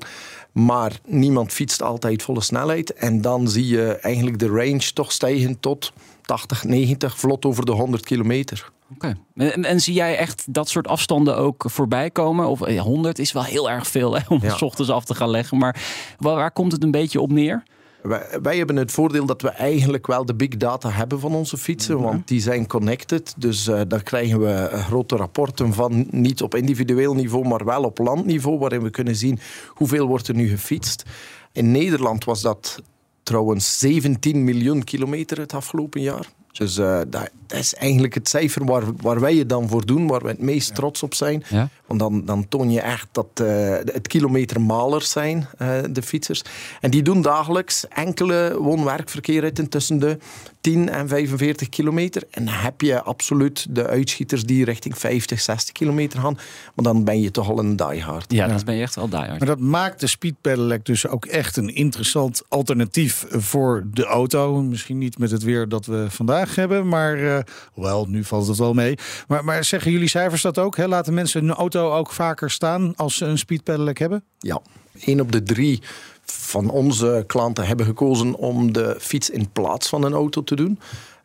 Maar 0.63 0.99
niemand 1.05 1.51
fietst 1.53 1.81
altijd 1.81 2.23
volle 2.23 2.41
snelheid. 2.41 2.93
En 2.93 3.21
dan 3.21 3.47
zie 3.47 3.67
je 3.67 3.85
eigenlijk 4.01 4.39
de 4.39 4.47
range 4.47 4.91
toch 4.93 5.11
stijgen 5.11 5.59
tot 5.59 5.93
80, 6.21 6.63
90, 6.63 7.17
vlot 7.19 7.45
over 7.45 7.65
de 7.65 7.71
100 7.71 8.05
kilometer. 8.05 8.69
Oké. 8.93 9.17
En, 9.35 9.65
en 9.65 9.79
zie 9.81 9.93
jij 9.93 10.17
echt 10.17 10.53
dat 10.53 10.69
soort 10.69 10.87
afstanden 10.87 11.37
ook 11.37 11.63
voorbij 11.67 12.09
komen? 12.11 12.47
Of 12.47 12.61
eh, 12.61 12.81
100 12.81 13.19
is 13.19 13.31
wel 13.31 13.43
heel 13.43 13.69
erg 13.69 13.87
veel 13.87 14.13
hè, 14.15 14.21
om 14.29 14.39
Ja. 14.41 14.57
s 14.57 14.61
ochtends 14.61 14.91
af 14.91 15.05
te 15.05 15.15
gaan 15.15 15.29
leggen. 15.29 15.57
Maar 15.57 15.81
waar, 16.19 16.35
waar 16.35 16.51
komt 16.51 16.71
het 16.71 16.83
een 16.83 16.91
beetje 16.91 17.21
op 17.21 17.31
neer? 17.31 17.63
Wij, 18.07 18.27
wij 18.41 18.57
hebben 18.57 18.75
het 18.75 18.91
voordeel 18.91 19.25
dat 19.25 19.41
we 19.41 19.49
eigenlijk 19.49 20.07
wel 20.07 20.25
de 20.25 20.35
big 20.35 20.57
data 20.57 20.89
hebben 20.89 21.19
van 21.19 21.35
onze 21.35 21.57
fietsen, 21.57 22.01
want 22.01 22.27
die 22.27 22.41
zijn 22.41 22.67
connected. 22.67 23.33
Dus 23.37 23.67
eh, 23.67 23.81
daar 23.87 24.03
krijgen 24.03 24.39
we 24.39 24.51
eh, 24.51 24.85
grote 24.85 25.15
rapporten 25.15 25.73
van, 25.73 26.07
niet 26.09 26.41
op 26.41 26.55
individueel 26.55 27.13
niveau, 27.13 27.47
maar 27.47 27.65
wel 27.65 27.83
op 27.83 27.97
landniveau, 27.97 28.59
waarin 28.59 28.81
we 28.81 28.89
kunnen 28.89 29.15
zien 29.15 29.39
hoeveel 29.67 30.07
wordt 30.07 30.27
er 30.27 30.35
nu 30.35 30.47
gefietst. 30.47 31.03
In 31.51 31.71
Nederland 31.71 32.23
was 32.23 32.41
dat 32.41 32.81
trouwens 33.23 33.79
17 33.79 34.43
miljoen 34.43 34.83
kilometer 34.83 35.37
het 35.37 35.53
afgelopen 35.53 36.01
jaar. 36.01 36.25
Dus 36.51 36.77
eh, 36.77 36.99
dat, 37.07 37.29
is 37.47 37.73
eigenlijk 37.73 38.13
het 38.13 38.29
cijfer 38.29 38.65
waar, 38.65 38.83
waar 39.01 39.19
wij 39.19 39.35
het 39.35 39.49
dan 39.49 39.67
voor 39.69 39.85
doen, 39.85 40.07
waar 40.07 40.21
we 40.21 40.27
het 40.27 40.41
meest 40.41 40.75
trots 40.75 41.03
op 41.03 41.13
zijn. 41.13 41.43
Ja. 41.49 41.69
Want 41.87 41.99
dan, 41.99 42.25
dan 42.25 42.47
toon 42.47 42.71
je 42.71 42.81
echt 42.81 43.07
dat 43.11 43.27
eh, 43.33 43.47
het 43.69 44.07
kilometermalers 44.07 45.11
zijn, 45.11 45.47
eh, 45.57 45.77
de 45.89 46.01
fietsers. 46.01 46.41
En 46.81 46.91
die 46.91 47.01
doen 47.01 47.21
dagelijks 47.21 47.87
enkele 47.87 48.55
woon-werkverkeer 48.59 49.41
ritten 49.41 49.69
tussen 49.69 49.99
de 49.99 50.17
10 50.61 50.89
en 50.89 51.07
45 51.07 51.69
kilometer. 51.69 52.23
En 52.31 52.45
dan 52.45 52.53
heb 52.53 52.81
je 52.81 53.01
absoluut 53.01 53.65
de 53.69 53.87
uitschieters 53.87 54.43
die 54.43 54.65
richting 54.65 54.97
50, 54.97 55.41
60 55.41 55.71
kilometer 55.73 56.19
gaan. 56.19 56.37
Maar 56.75 56.85
dan 56.85 57.03
ben 57.03 57.21
je 57.21 57.31
toch 57.31 57.49
al 57.49 57.59
een 57.59 57.75
diehard. 57.75 58.33
Ja, 58.33 58.47
dat 58.47 58.65
ben 58.65 58.75
je 58.75 58.81
echt 58.81 58.95
wel 58.95 59.09
diehard. 59.09 59.39
Maar 59.39 59.47
dat 59.47 59.59
maakt 59.59 59.99
de 59.99 60.07
speedpedelec 60.07 60.85
dus 60.85 61.07
ook 61.07 61.25
echt 61.25 61.57
een 61.57 61.75
interessant 61.75 62.41
alternatief 62.47 63.25
voor 63.29 63.83
de 63.93 64.05
auto. 64.05 64.61
Misschien 64.61 64.97
niet 64.97 65.17
met 65.17 65.31
het 65.31 65.43
weer 65.43 65.69
dat 65.69 65.85
we 65.85 66.05
vandaag 66.09 66.55
hebben, 66.55 66.87
maar 66.87 67.37
eh, 67.37 67.43
wel, 67.73 68.05
nu 68.05 68.23
valt 68.23 68.47
het 68.47 68.57
wel 68.57 68.73
mee. 68.73 68.97
Maar, 69.27 69.43
maar 69.43 69.63
zeggen 69.63 69.91
jullie 69.91 70.07
cijfers 70.07 70.41
dat 70.41 70.57
ook? 70.57 70.77
Hè? 70.77 70.87
Laten 70.87 71.13
mensen 71.13 71.41
hun 71.45 71.53
auto 71.53 71.74
ook 71.79 72.11
vaker 72.11 72.51
staan 72.51 72.93
als 72.95 73.17
ze 73.17 73.25
een 73.25 73.37
speedpedelec 73.37 73.97
hebben? 73.97 74.23
Ja, 74.39 74.61
één 74.99 75.19
op 75.19 75.31
de 75.31 75.43
drie 75.43 75.81
van 76.25 76.69
onze 76.69 77.23
klanten 77.27 77.67
hebben 77.67 77.85
gekozen 77.85 78.35
om 78.35 78.73
de 78.73 78.95
fiets 78.99 79.29
in 79.29 79.49
plaats 79.51 79.89
van 79.89 80.03
een 80.03 80.13
auto 80.13 80.43
te 80.43 80.55
doen. 80.55 80.79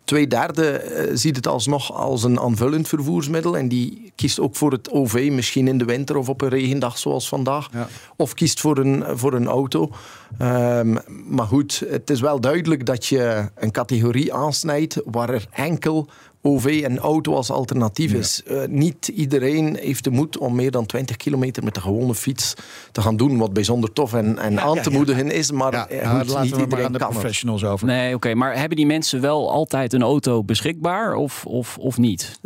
Twee 0.05 0.27
derde 0.27 0.71
eh, 0.71 1.11
ziet 1.15 1.37
het 1.37 1.47
alsnog 1.47 1.93
als 1.93 2.23
een 2.23 2.41
aanvullend 2.41 2.89
vervoersmiddel. 2.89 3.57
En 3.57 3.69
die 3.69 4.13
kiest 4.15 4.41
ook 4.41 4.57
voor 4.57 4.73
het 4.73 4.91
OV, 4.91 5.29
misschien 5.33 5.69
in 5.69 5.79
de 5.79 5.85
winter 5.85 6.17
of 6.17 6.29
op 6.29 6.41
een 6.41 6.49
regendag 6.49 6.99
zoals 6.99 7.29
vandaag. 7.29 7.69
Ja. 7.73 7.89
Of 8.17 8.35
kiest 8.35 8.61
voor 8.61 8.79
een, 8.79 9.19
voor 9.19 9.33
een 9.33 9.47
auto. 9.47 9.91
Ehm, 10.39 10.97
maar 11.29 11.47
goed, 11.47 11.83
het 11.89 12.11
is 12.11 12.21
wel 12.21 12.41
duidelijk 12.41 12.87
dat 12.87 13.07
je 13.07 13.51
een 13.55 13.71
categorie 13.71 14.35
aansnijdt 14.35 15.01
waar 15.05 15.31
er 15.31 15.47
enkel 15.51 16.09
OV 16.43 16.81
en 16.85 16.99
auto 16.99 17.35
als 17.35 17.51
alternatief 17.51 18.13
is. 18.13 18.43
Uh, 18.51 18.63
niet 18.69 19.09
iedereen 19.09 19.77
heeft 19.81 20.05
de 20.05 20.11
moed 20.11 20.39
om 20.39 20.55
meer 20.55 20.71
dan 20.71 20.87
20 20.87 21.17
kilometer 21.17 21.65
met 21.65 21.75
de 21.75 21.81
gewone 21.81 22.15
fiets 22.15 22.55
te 22.93 23.01
gaan 23.03 23.17
doen. 23.17 23.39
Wat 23.39 23.53
bijzonder 23.53 23.93
tof 23.93 24.15
en, 24.15 24.39
en 24.39 24.53
ja, 24.53 24.61
aan 24.61 24.81
te 24.81 24.91
ja, 24.91 24.97
moedigen 24.97 25.31
is. 25.31 25.51
Maar 25.53 25.73
ja, 25.73 25.87
nou, 26.03 26.19
goed, 26.19 26.29
laten 26.29 26.43
niet 26.43 26.57
we 26.57 26.67
maar 26.77 26.85
aan 26.85 26.93
de 26.93 26.99
professionals 26.99 27.65
over. 27.65 27.87
Nee, 27.87 28.07
oké. 28.07 28.15
Okay, 28.15 28.35
maar 28.35 28.59
hebben 28.59 28.77
die 28.77 28.87
mensen 28.87 29.21
wel 29.21 29.51
altijd 29.51 29.93
een 29.93 30.03
auto 30.03 30.45
beschikbaar 30.45 31.15
of, 31.15 31.45
of, 31.47 31.79
of 31.79 31.99
niet? 31.99 32.39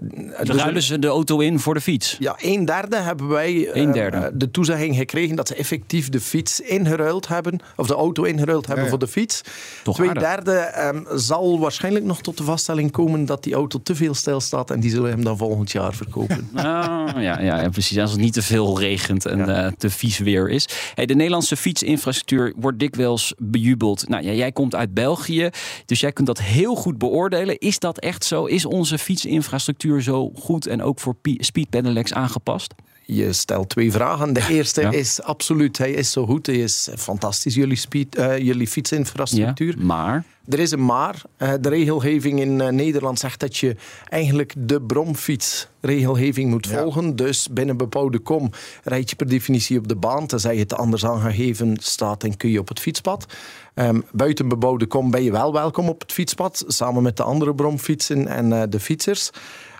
Dus 0.43 0.57
Ruilen 0.57 0.83
ze 0.83 0.99
de 0.99 1.07
auto 1.07 1.39
in 1.39 1.59
voor 1.59 1.75
de 1.75 1.81
fiets? 1.81 2.17
Ja, 2.19 2.37
een 2.41 2.65
derde 2.65 2.97
hebben 2.97 3.29
wij 3.29 3.71
Een 3.77 3.93
derde. 3.93 4.17
uh, 4.17 4.27
de 4.35 4.51
toezegging 4.51 4.97
gekregen 4.97 5.37
dat 5.37 5.49
ze 5.49 5.55
effectief 5.55 6.09
de 6.09 6.21
fiets 6.21 6.61
ingeruild 6.61 7.29
hebben. 7.29 7.61
Of 7.77 7.87
de 7.87 7.95
auto 7.95 8.23
ingeruild 8.23 8.67
hebben 8.67 8.85
Ja, 8.85 8.91
ja. 8.91 8.97
voor 8.99 9.07
de 9.07 9.13
fiets. 9.13 9.41
Toch 9.83 9.95
Twee 9.95 10.09
aardig. 10.09 10.23
derde 10.23 10.73
um, 10.95 11.19
zal 11.19 11.59
waarschijnlijk 11.59 12.05
nog 12.05 12.21
tot 12.21 12.37
de 12.37 12.45
vaststelling 12.45 12.91
komen 12.91 13.25
dat 13.25 13.43
die 13.43 13.55
auto 13.55 13.83
te 13.85 13.95
veel 13.95 14.15
stilstaat. 14.15 14.71
En 14.71 14.81
die 14.81 14.91
zullen 14.91 15.11
hem 15.11 15.25
dan 15.25 15.37
volgend 15.37 15.73
jaar 15.73 15.95
verkopen. 15.95 16.49
Ah, 16.65 17.23
ja, 17.23 17.41
ja, 17.41 17.69
precies. 17.69 17.99
Als 17.99 18.11
het 18.11 18.21
niet 18.21 18.33
te 18.33 18.43
veel 18.43 18.79
regent 18.81 19.27
en 19.27 19.57
eh, 19.57 19.73
te 19.79 19.91
vies 19.91 20.19
weer 20.19 20.51
is. 20.51 20.69
Hey, 20.95 21.07
de 21.07 21.15
Nederlandse 21.15 21.57
fietsinfrastructuur 21.57 22.53
wordt 22.57 22.79
dikwijls 22.79 23.35
bejubeld. 23.39 24.09
Nou, 24.09 24.25
ja, 24.25 24.33
jij 24.33 24.53
komt 24.53 24.75
uit 24.75 24.95
België, 24.95 25.51
dus 25.87 26.01
jij 26.01 26.13
kunt 26.13 26.27
dat 26.27 26.41
heel 26.41 26.75
goed 26.75 26.99
beoordelen. 26.99 27.59
Is 27.59 27.79
dat 27.79 27.99
echt 27.99 28.25
zo? 28.25 28.45
Is 28.45 28.65
onze 28.65 28.99
fietsinfrastructuur 28.99 30.03
zo 30.03 30.31
goed 30.35 30.67
en 30.67 30.83
ook 30.83 31.01
voor 31.01 31.17
speedpedelecs 31.23 32.13
aangepast? 32.13 32.75
Je 33.07 33.33
stelt 33.33 33.69
twee 33.69 33.93
vragen. 33.93 34.33
De 34.33 34.47
eerste 34.51 34.81
Ja. 34.81 34.91
is 34.91 35.23
absoluut, 35.23 35.79
hij 35.79 35.91
is 35.93 36.11
zo 36.13 36.27
goed. 36.27 36.47
Hij 36.47 36.57
is 36.57 36.89
fantastisch, 36.97 37.55
jullie, 37.55 37.77
speed, 37.77 38.15
eh, 38.17 38.39
jullie 38.39 38.67
fietsinfrastructuur. 38.69 39.75
maar 39.79 40.25
Er 40.49 40.59
is 40.59 40.71
een 40.71 40.85
maar. 40.85 41.23
Eh, 41.37 41.53
de 41.61 41.69
regelgeving 41.69 42.41
in 42.41 42.61
eh, 42.61 42.69
Nederland 42.69 43.19
zegt 43.19 43.41
dat 43.41 43.57
je 43.57 43.77
eigenlijk 44.09 44.55
de 44.59 44.81
bromfietsregelgeving 44.81 46.51
moet 46.51 46.67
Ja. 46.67 46.79
volgen. 46.79 47.17
Dus 47.17 47.49
binnen 47.51 47.77
bepaalde 47.77 48.19
kom 48.19 48.51
rijd 48.83 49.11
je 49.11 49.17
per 49.17 49.29
definitie 49.29 49.79
op 49.79 49.89
de 49.89 49.97
baan. 49.97 50.27
Tenzij 50.27 50.57
het 50.57 50.75
anders 50.75 51.05
aangegeven 51.05 51.77
staat 51.81 52.25
en 52.25 52.37
kun 52.37 52.51
je 52.51 52.59
op 52.59 52.69
het 52.69 52.81
fietspad. 52.81 53.27
Ehm, 53.75 54.01
buiten 54.13 54.49
bebouwde 54.49 54.87
kom 54.87 55.11
ben 55.11 55.23
je 55.23 55.31
wel 55.31 55.53
welkom 55.53 55.89
op 55.89 56.01
het 56.01 56.13
fietspad. 56.13 56.65
Samen 56.67 57.03
met 57.03 57.17
de 57.17 57.23
andere 57.23 57.55
bromfietsen 57.55 58.27
en 58.29 58.71
de 58.71 58.81
fietsers. 58.81 59.31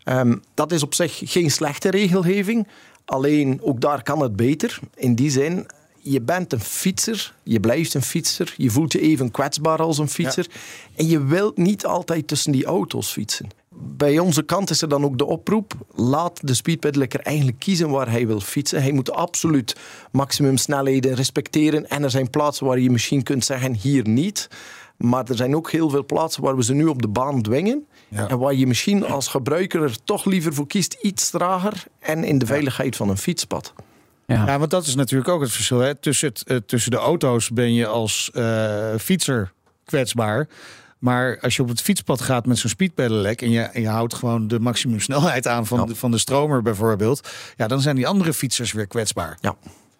Ehm, 0.05 0.37
dat 0.55 0.73
is 0.73 0.83
op 0.83 0.95
zich 0.95 1.21
geen 1.25 1.51
slechte 1.51 1.91
regelgeving. 1.91 2.67
Alleen 3.05 3.59
ook 3.63 3.81
daar 3.81 4.03
kan 4.03 4.21
het 4.21 4.37
beter. 4.37 4.79
In 4.95 5.15
die 5.15 5.31
zin, 5.31 5.67
je 5.99 6.21
bent 6.21 6.53
een 6.53 6.61
fietser, 6.61 7.35
je 7.43 7.61
blijft 7.61 7.95
een 7.95 8.03
fietser, 8.03 8.55
je 8.57 8.71
voelt 8.71 8.93
je 8.93 9.01
even 9.01 9.31
kwetsbaar 9.31 9.79
als 9.79 9.99
een 9.99 10.09
fietser. 10.09 10.47
En 10.95 11.07
je 11.09 11.25
wilt 11.25 11.57
niet 11.57 11.87
altijd 11.87 12.29
tussen 12.29 12.53
die 12.53 12.65
auto's 12.65 13.13
fietsen. 13.13 13.49
Bij 13.77 14.19
onze 14.19 14.43
kant 14.43 14.71
is 14.71 14.83
er 14.83 14.89
dan 14.89 15.05
ook 15.05 15.19
de 15.19 15.25
oproep: 15.25 15.75
laat 15.95 16.47
de 16.47 16.55
speedpedelekker 16.55 17.21
eigenlijk 17.21 17.59
kiezen 17.59 17.91
waar 17.91 18.11
hij 18.11 18.27
wil 18.27 18.41
fietsen. 18.41 18.83
Hij 18.83 18.93
moet 18.93 19.13
absoluut 19.13 19.77
maximumsnelheden 20.13 21.15
respecteren. 21.15 21.89
En 21.89 22.03
er 22.03 22.11
zijn 22.11 22.31
plaatsen 22.31 22.67
waar 22.67 22.79
je 22.79 22.91
misschien 22.91 23.23
kunt 23.23 23.45
zeggen: 23.45 23.75
hier 23.75 24.09
niet. 24.09 24.49
Maar 25.09 25.25
er 25.29 25.37
zijn 25.37 25.57
ook 25.57 25.71
heel 25.71 25.91
veel 25.91 26.05
plaatsen 26.05 26.43
waar 26.43 26.57
we 26.57 26.65
ze 26.65 26.75
nu 26.75 26.87
op 26.87 27.03
de 27.03 27.09
baan 27.09 27.43
dwingen. 27.43 27.87
Ja. 28.09 28.29
En 28.29 28.39
waar 28.39 28.55
je 28.55 28.67
misschien 28.67 29.07
als 29.07 29.27
gebruiker 29.29 29.83
er 29.83 29.97
toch 30.05 30.25
liever 30.25 30.55
voor 30.55 30.67
kiest 30.67 30.97
iets 31.03 31.31
trager 31.31 31.85
en 31.99 32.25
in 32.25 32.39
de 32.39 32.47
veiligheid 32.47 32.97
van 32.97 33.09
een 33.09 33.17
fietspad. 33.19 33.73
ja. 34.27 34.47
Ja, 34.47 34.59
want 34.59 34.71
dat 34.71 34.87
is 34.87 34.95
natuurlijk 34.95 35.31
ook 35.31 35.41
het 35.41 35.53
verschil. 35.53 35.79
Hè? 35.79 35.95
Tussen, 35.95 36.29
het, 36.29 36.43
eh, 36.43 36.57
tussen 36.57 36.91
de 36.91 36.97
auto's 36.97 37.51
ben 37.51 37.75
je 37.75 37.87
als 37.87 38.31
eh, 38.35 38.95
fietser 38.99 39.53
kwetsbaar. 39.85 40.49
Maar 40.99 41.39
als 41.41 41.57
je 41.57 41.63
op 41.63 41.69
het 41.69 41.81
fietspad 41.83 42.21
gaat 42.21 42.47
met 42.47 42.59
zo'n 42.59 42.71
speedpedelec 42.71 43.43
en 43.43 43.51
je, 43.51 43.61
en 43.61 43.81
je 43.81 43.89
houdt 43.89 44.15
gewoon 44.15 44.49
de 44.49 44.61
maximumsnelheid 44.61 45.47
aan 45.47 45.67
van, 45.67 45.79
Ja. 45.79 45.85
de, 45.85 45.95
van 45.97 46.11
de 46.11 46.19
stromer 46.19 46.63
bijvoorbeeld, 46.63 47.29
ja, 47.57 47.67
dan 47.67 47.81
zijn 47.81 47.97
die 47.97 48.07
andere 48.07 48.33
fietsers 48.33 48.73
weer 48.73 48.87
kwetsbaar. 48.87 49.39
Ja. 49.41 49.57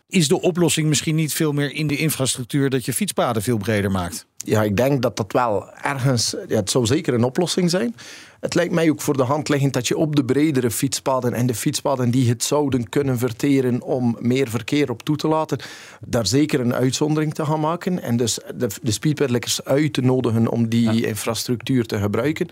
Is 0.09 0.29
de 0.29 0.41
oplossing 0.41 0.89
misschien 0.89 1.15
niet 1.15 1.33
veel 1.33 1.53
meer 1.53 1.73
in 1.73 1.87
de 1.87 1.97
infrastructuur 1.97 2.71
dat 2.71 2.85
je 2.85 2.93
fietspaden 2.93 3.43
veel 3.43 3.57
breder 3.57 3.91
maakt? 3.91 4.27
Ja, 4.45 4.63
ik 4.63 4.77
denk 4.77 5.03
dat 5.03 5.17
dat 5.17 5.33
wel 5.33 5.71
ergens... 5.83 6.37
Ja, 6.49 6.57
het 6.57 6.71
zou 6.71 6.87
zeker 6.87 7.15
een 7.15 7.25
oplossing 7.25 7.71
zijn. 7.71 7.95
Het 8.41 8.55
lijkt 8.55 8.73
mij 8.73 8.91
ook 8.91 9.01
voor 9.01 9.17
de 9.17 9.23
hand 9.23 9.49
liggend 9.49 9.73
dat 9.73 9.89
je 9.89 9.97
op 9.97 10.17
de 10.17 10.25
bredere 10.25 10.71
fietspaden 10.71 11.33
en 11.33 11.47
de 11.47 11.55
fietspaden 11.55 12.11
die 12.11 12.29
het 12.29 12.45
zouden 12.45 12.89
kunnen 12.89 13.19
verteren 13.19 13.83
om 13.83 14.17
meer 14.21 14.49
verkeer 14.49 14.91
op 14.91 15.03
toe 15.03 15.17
te 15.17 15.29
laten, 15.29 15.59
daar 16.07 16.27
zeker 16.27 16.61
een 16.61 16.75
uitzondering 16.75 17.35
te 17.35 17.45
gaan 17.45 17.61
maken. 17.61 18.03
En 18.03 18.17
dus 18.17 18.39
de, 18.55 18.69
de 18.83 19.63
uit 19.65 19.93
te 19.93 20.01
nodigen 20.01 20.49
om 20.49 20.69
die 20.69 21.07
infrastructuur 21.07 21.87
te 21.87 21.99
gebruiken. 21.99 22.49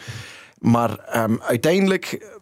Maar 0.59 0.99
ehm, 0.99 1.37
uiteindelijk 1.41 2.39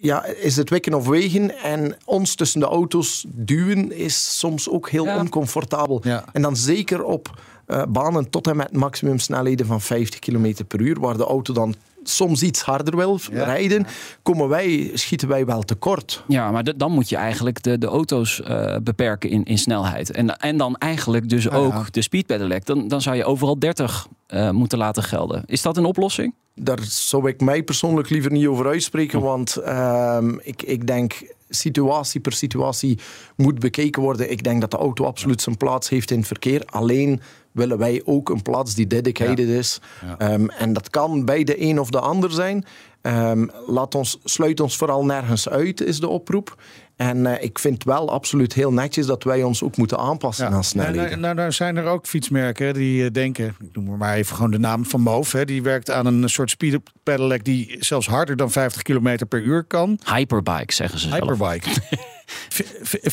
ja, 0.00 0.24
is 0.24 0.56
het 0.56 0.70
wikken 0.70 0.94
of 0.94 1.06
wegen. 1.06 1.58
En 1.62 1.96
ons 2.04 2.34
tussen 2.34 2.60
de 2.60 2.66
auto's 2.66 3.24
duwen 3.28 3.92
is 3.92 4.38
soms 4.38 4.68
ook 4.68 4.90
heel 4.90 5.04
Ja. 5.04 5.18
oncomfortabel. 5.18 6.00
Ja. 6.04 6.24
En 6.32 6.42
dan 6.42 6.56
zeker 6.56 7.04
op 7.04 7.40
eh, 7.66 7.82
banen 7.88 8.30
tot 8.30 8.46
en 8.46 8.56
met 8.56 8.72
maximumsnelheden 8.72 9.66
van 9.66 9.80
50 9.80 10.18
km 10.18 10.54
per 10.68 10.80
uur, 10.80 11.00
waar 11.00 11.16
de 11.16 11.24
auto 11.24 11.52
dan 11.54 11.74
soms 12.02 12.42
iets 12.42 12.62
harder 12.62 12.96
wil 12.96 13.18
Ja. 13.32 13.44
rijden, 13.44 13.86
komen 14.22 14.48
wij, 14.48 14.90
schieten 14.94 15.28
wij 15.28 15.46
wel 15.46 15.62
tekort. 15.62 16.24
Ja, 16.28 16.50
maar 16.50 16.76
dan 16.76 16.92
moet 16.92 17.08
je 17.08 17.16
eigenlijk 17.16 17.62
de, 17.62 17.78
de 17.78 17.86
auto's 17.86 18.42
eh, 18.42 18.76
beperken 18.82 19.30
in, 19.30 19.44
in 19.44 19.58
snelheid. 19.58 20.10
En, 20.10 20.36
en 20.38 20.56
dan 20.56 20.76
eigenlijk 20.76 21.28
dus 21.28 21.48
Ah, 21.48 21.52
ja. 21.68 21.76
ook 21.78 21.92
de 21.92 22.02
speed 22.02 22.26
pedelec. 22.26 22.64
Dan, 22.66 22.88
dan 22.88 23.00
zou 23.02 23.16
je 23.16 23.24
overal 23.24 23.58
30 23.58 24.06
eh, 24.26 24.50
moeten 24.50 24.78
laten 24.78 25.02
gelden. 25.02 25.42
Is 25.46 25.62
dat 25.62 25.76
een 25.76 25.84
oplossing? 25.84 26.34
Daar 26.54 26.78
zou 26.82 27.28
ik 27.28 27.40
mij 27.40 27.62
persoonlijk 27.62 28.10
liever 28.10 28.30
niet 28.32 28.46
over 28.46 28.66
uitspreken, 28.66 29.20
want 29.20 29.56
ehm, 29.56 30.34
ik, 30.42 30.62
ik 30.62 30.86
denk 30.86 31.22
situatie 31.50 32.20
per 32.20 32.32
situatie 32.32 32.98
moet 33.36 33.58
bekeken 33.58 34.02
worden. 34.02 34.30
Ik 34.30 34.42
denk 34.42 34.60
dat 34.60 34.70
de 34.70 34.76
auto 34.76 35.04
absoluut 35.04 35.42
zijn 35.42 35.56
plaats 35.56 35.88
heeft 35.88 36.10
in 36.10 36.18
het 36.18 36.26
verkeer. 36.26 36.62
Alleen 36.64 37.20
willen 37.52 37.78
wij 37.78 38.02
ook 38.04 38.28
een 38.28 38.42
plaats 38.42 38.74
die 38.74 38.86
dedicated 38.86 39.48
is. 39.48 39.80
Ja. 40.06 40.18
Ehm, 40.18 40.48
en 40.48 40.72
dat 40.72 40.90
kan 40.90 41.24
bij 41.24 41.44
de 41.44 41.62
een 41.62 41.80
of 41.80 41.90
de 41.90 42.00
ander 42.00 42.30
zijn. 42.30 42.64
Ehm, 43.02 43.46
laat 43.66 43.94
ons, 43.94 44.18
sluit 44.24 44.60
ons 44.60 44.76
vooral 44.76 45.04
nergens 45.04 45.48
uit, 45.48 45.80
is 45.80 46.00
de 46.00 46.08
oproep. 46.08 46.62
En 47.00 47.26
eh, 47.26 47.44
ik 47.44 47.58
vind 47.58 47.84
wel 47.84 48.10
absoluut 48.10 48.52
heel 48.52 48.72
netjes 48.72 49.06
dat 49.06 49.24
wij 49.24 49.42
ons 49.42 49.62
ook 49.62 49.76
moeten 49.76 49.98
aanpassen 49.98 50.48
aan 50.48 50.64
snelheden. 50.64 51.04
nou, 51.04 51.20
nou, 51.20 51.34
nou 51.34 51.52
zijn 51.52 51.76
er 51.76 51.84
ook 51.84 52.06
fietsmerken 52.06 52.74
die 52.74 53.04
eh, 53.04 53.10
denken, 53.12 53.46
ik 53.46 53.68
noem 53.72 53.96
maar 53.96 54.14
even 54.14 54.36
gewoon 54.36 54.50
de 54.50 54.58
naam 54.58 54.84
van 54.84 55.00
Moof, 55.00 55.32
hè, 55.32 55.44
die 55.44 55.62
werkt 55.62 55.90
aan 55.90 56.06
een 56.06 56.28
soort 56.28 56.50
speed 56.50 56.78
pedelec 57.02 57.44
die 57.44 57.76
zelfs 57.78 58.06
harder 58.06 58.36
dan 58.36 58.50
50 58.50 58.82
km 58.82 59.18
per 59.28 59.42
uur 59.42 59.64
kan. 59.64 59.98
Hyperbike, 60.14 60.72
zeggen 60.72 60.98
ze 60.98 61.08
zelf. 61.08 61.20
Hyperbike. 61.20 61.68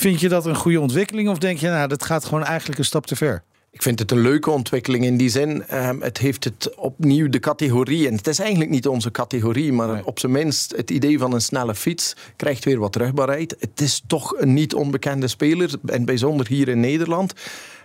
Vind 0.04 0.20
je 0.20 0.30
dat 0.30 0.46
een 0.46 0.56
goede 0.56 0.80
ontwikkeling 0.80 1.30
of 1.30 1.38
denk 1.38 1.60
je, 1.60 1.68
nou, 1.68 1.88
dat 1.88 2.04
gaat 2.04 2.26
gewoon 2.26 2.44
eigenlijk 2.44 2.80
een 2.80 2.86
stap 2.86 3.06
te 3.06 3.16
ver? 3.16 3.44
Ik 3.78 3.84
vind 3.84 4.00
het 4.00 4.12
een 4.12 4.20
leuke 4.22 4.50
ontwikkeling 4.52 5.06
in 5.06 5.18
die 5.18 5.30
zin. 5.30 5.64
Ehm, 5.68 6.02
het 6.02 6.18
heeft 6.18 6.44
het 6.44 6.76
opnieuw 6.76 7.30
de 7.30 7.40
categorie. 7.40 8.08
En 8.08 8.16
het 8.16 8.28
is 8.28 8.40
eigenlijk 8.40 8.70
niet 8.70 8.88
onze 8.88 9.12
categorie, 9.12 9.74
maar 9.74 9.88
Nee. 9.88 10.06
op 10.06 10.20
zijn 10.20 10.32
minst 10.32 10.74
het 10.76 10.90
idee 10.92 11.20
van 11.20 11.34
een 11.34 11.42
snelle 11.42 11.76
fiets 11.76 12.16
krijgt 12.36 12.66
weer 12.66 12.80
wat 12.80 12.96
rugbaarheid. 12.96 13.56
Het 13.60 13.82
is 13.82 14.04
toch 14.08 14.34
een 14.38 14.54
niet 14.54 14.74
onbekende 14.74 15.28
speler, 15.28 15.74
en 15.86 16.06
bijzonder 16.06 16.48
hier 16.48 16.68
in 16.68 16.80
Nederland. 16.80 17.34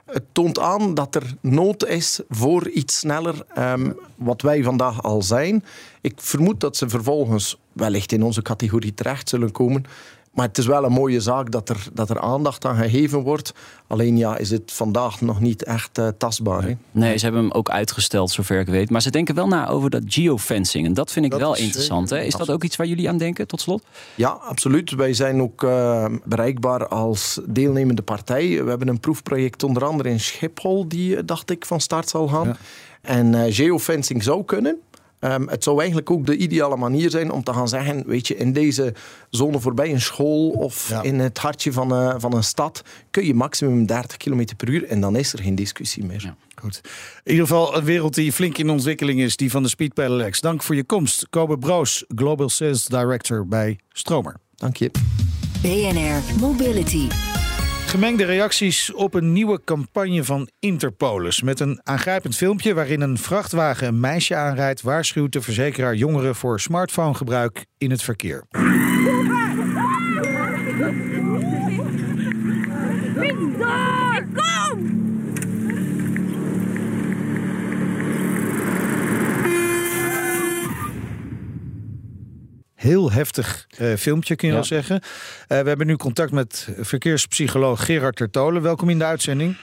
Het 0.06 0.24
toont 0.32 0.58
aan 0.58 0.94
dat 0.94 1.14
er 1.14 1.34
nood 1.40 1.86
is 1.86 2.20
voor 2.28 2.68
iets 2.68 2.98
sneller, 2.98 3.44
ehm, 3.54 3.90
wat 4.16 4.42
wij 4.42 4.62
vandaag 4.62 5.02
al 5.02 5.22
zijn. 5.22 5.64
Ik 6.00 6.14
vermoed 6.16 6.60
dat 6.60 6.76
ze 6.76 6.88
vervolgens 6.88 7.58
wellicht 7.72 8.12
in 8.12 8.22
onze 8.22 8.42
categorie 8.42 8.94
terecht 8.94 9.28
zullen 9.28 9.52
komen. 9.52 9.84
Maar 10.32 10.46
het 10.46 10.58
is 10.58 10.66
wel 10.66 10.84
een 10.84 10.92
mooie 10.92 11.20
zaak 11.20 11.50
dat 11.50 11.68
er, 11.68 11.86
dat 11.92 12.10
er 12.10 12.20
aandacht 12.20 12.64
aan 12.64 12.76
gegeven 12.76 13.18
wordt. 13.20 13.52
Alleen 13.86 14.16
ja, 14.16 14.36
is 14.36 14.50
het 14.50 14.72
vandaag 14.72 15.20
nog 15.20 15.40
niet 15.40 15.64
echt 15.64 15.98
eh, 15.98 16.08
tastbaar. 16.18 16.62
hè? 16.62 16.72
Nee, 16.90 17.16
ze 17.16 17.24
hebben 17.24 17.42
hem 17.42 17.52
ook 17.52 17.70
uitgesteld, 17.70 18.30
zover 18.30 18.60
ik 18.60 18.66
weet. 18.66 18.90
Maar 18.90 19.02
ze 19.02 19.10
denken 19.10 19.34
wel 19.34 19.46
na 19.46 19.68
over 19.68 19.90
dat 19.90 20.02
geofencing. 20.06 20.86
En 20.86 20.94
dat 20.94 21.12
vind 21.12 21.24
ik 21.24 21.30
Dat 21.30 21.40
wel 21.40 21.54
is 21.54 21.60
interessant. 21.60 22.10
Hè? 22.10 22.20
Is 22.20 22.34
dat 22.34 22.50
ook 22.50 22.64
iets 22.64 22.76
waar 22.76 22.86
jullie 22.86 23.08
aan 23.08 23.18
denken, 23.18 23.46
tot 23.46 23.60
slot? 23.60 23.84
Ja, 24.14 24.28
absoluut. 24.28 24.90
Wij 24.90 25.14
zijn 25.14 25.42
ook 25.42 25.62
eh, 25.62 26.04
bereikbaar 26.24 26.88
als 26.88 27.40
deelnemende 27.46 28.02
partij. 28.02 28.64
We 28.64 28.68
hebben 28.68 28.88
een 28.88 29.00
proefproject 29.00 29.62
onder 29.62 29.84
andere 29.84 30.08
in 30.08 30.20
Schiphol, 30.20 30.88
die, 30.88 31.16
eh, 31.16 31.22
dacht 31.26 31.50
ik, 31.50 31.66
van 31.66 31.80
start 31.80 32.08
zal 32.08 32.28
gaan. 32.28 32.46
Ja. 32.46 32.56
En 33.02 33.34
eh, 33.34 33.54
geofencing 33.54 34.22
zou 34.22 34.44
kunnen. 34.44 34.80
Ehm, 35.22 35.48
het 35.48 35.64
zou 35.64 35.78
eigenlijk 35.78 36.10
ook 36.10 36.26
de 36.26 36.36
ideale 36.36 36.76
manier 36.76 37.10
zijn 37.10 37.30
om 37.30 37.42
te 37.42 37.52
gaan 37.52 37.68
zeggen, 37.68 38.02
weet 38.06 38.26
je, 38.28 38.36
in 38.36 38.52
deze 38.52 38.94
zone 39.30 39.60
voorbij 39.60 39.92
een 39.92 40.00
school 40.00 40.48
of 40.48 40.88
Ja. 40.88 41.02
in 41.02 41.18
het 41.18 41.38
hartje 41.38 41.72
van, 41.72 41.94
eh, 41.94 42.14
van 42.18 42.34
een 42.34 42.44
stad 42.44 42.82
kun 43.10 43.26
je 43.26 43.34
maximum 43.34 43.86
30 43.86 44.16
km 44.16 44.44
per 44.56 44.68
uur 44.68 44.84
en 44.84 45.00
dan 45.00 45.16
is 45.16 45.32
er 45.32 45.38
geen 45.42 45.54
discussie 45.54 46.04
meer. 46.04 46.20
Ja. 46.24 46.36
Goed. 46.60 46.80
In 47.24 47.30
ieder 47.32 47.46
geval 47.46 47.76
een 47.76 47.84
wereld 47.84 48.14
die 48.14 48.32
flink 48.32 48.58
in 48.58 48.70
ontwikkeling 48.70 49.20
is, 49.20 49.36
die 49.36 49.50
van 49.50 49.62
de 49.62 49.68
Speed 49.68 49.94
Pedelecs. 49.94 50.40
Dank 50.40 50.62
voor 50.62 50.74
je 50.74 50.84
komst. 50.84 51.26
Kobe 51.30 51.58
Broos, 51.58 52.04
Global 52.14 52.48
Sales 52.48 52.84
Director 52.86 53.46
bij 53.46 53.78
Stromer. 53.88 54.36
Dank 54.56 54.76
je. 54.76 54.90
BNR 55.62 56.40
Mobility. 56.40 57.08
Gemengde 57.92 58.24
reacties 58.24 58.92
op 58.92 59.14
een 59.14 59.32
nieuwe 59.32 59.60
campagne 59.64 60.24
van 60.24 60.48
Interpolis. 60.58 61.42
Met 61.42 61.60
een 61.60 61.80
aangrijpend 61.82 62.36
filmpje 62.36 62.74
waarin 62.74 63.00
een 63.00 63.18
vrachtwagen 63.18 63.86
een 63.86 64.00
meisje 64.00 64.34
aanrijdt, 64.34 64.82
waarschuwt 64.82 65.32
de 65.32 65.40
verzekeraar 65.40 65.94
jongeren 65.94 66.34
voor 66.34 66.60
smartphonegebruik 66.60 67.66
in 67.78 67.90
het 67.90 68.02
verkeer. 68.02 68.44
Door! 73.58 74.26
Kom! 74.34 75.02
Heel 82.82 83.12
heftig 83.12 83.66
eh, 83.76 83.92
filmpje, 83.96 84.36
kun 84.36 84.48
je 84.48 84.54
Ja. 84.54 84.60
wel 84.60 84.68
zeggen. 84.68 85.00
Eh, 85.48 85.60
we 85.60 85.68
hebben 85.68 85.86
nu 85.86 85.96
contact 85.96 86.32
met 86.32 86.68
verkeerspsycholoog 86.80 87.84
Gerard 87.84 88.16
Tertolen. 88.16 88.62
Welkom 88.62 88.88
in 88.88 88.98
de 88.98 89.04
uitzending. 89.04 89.56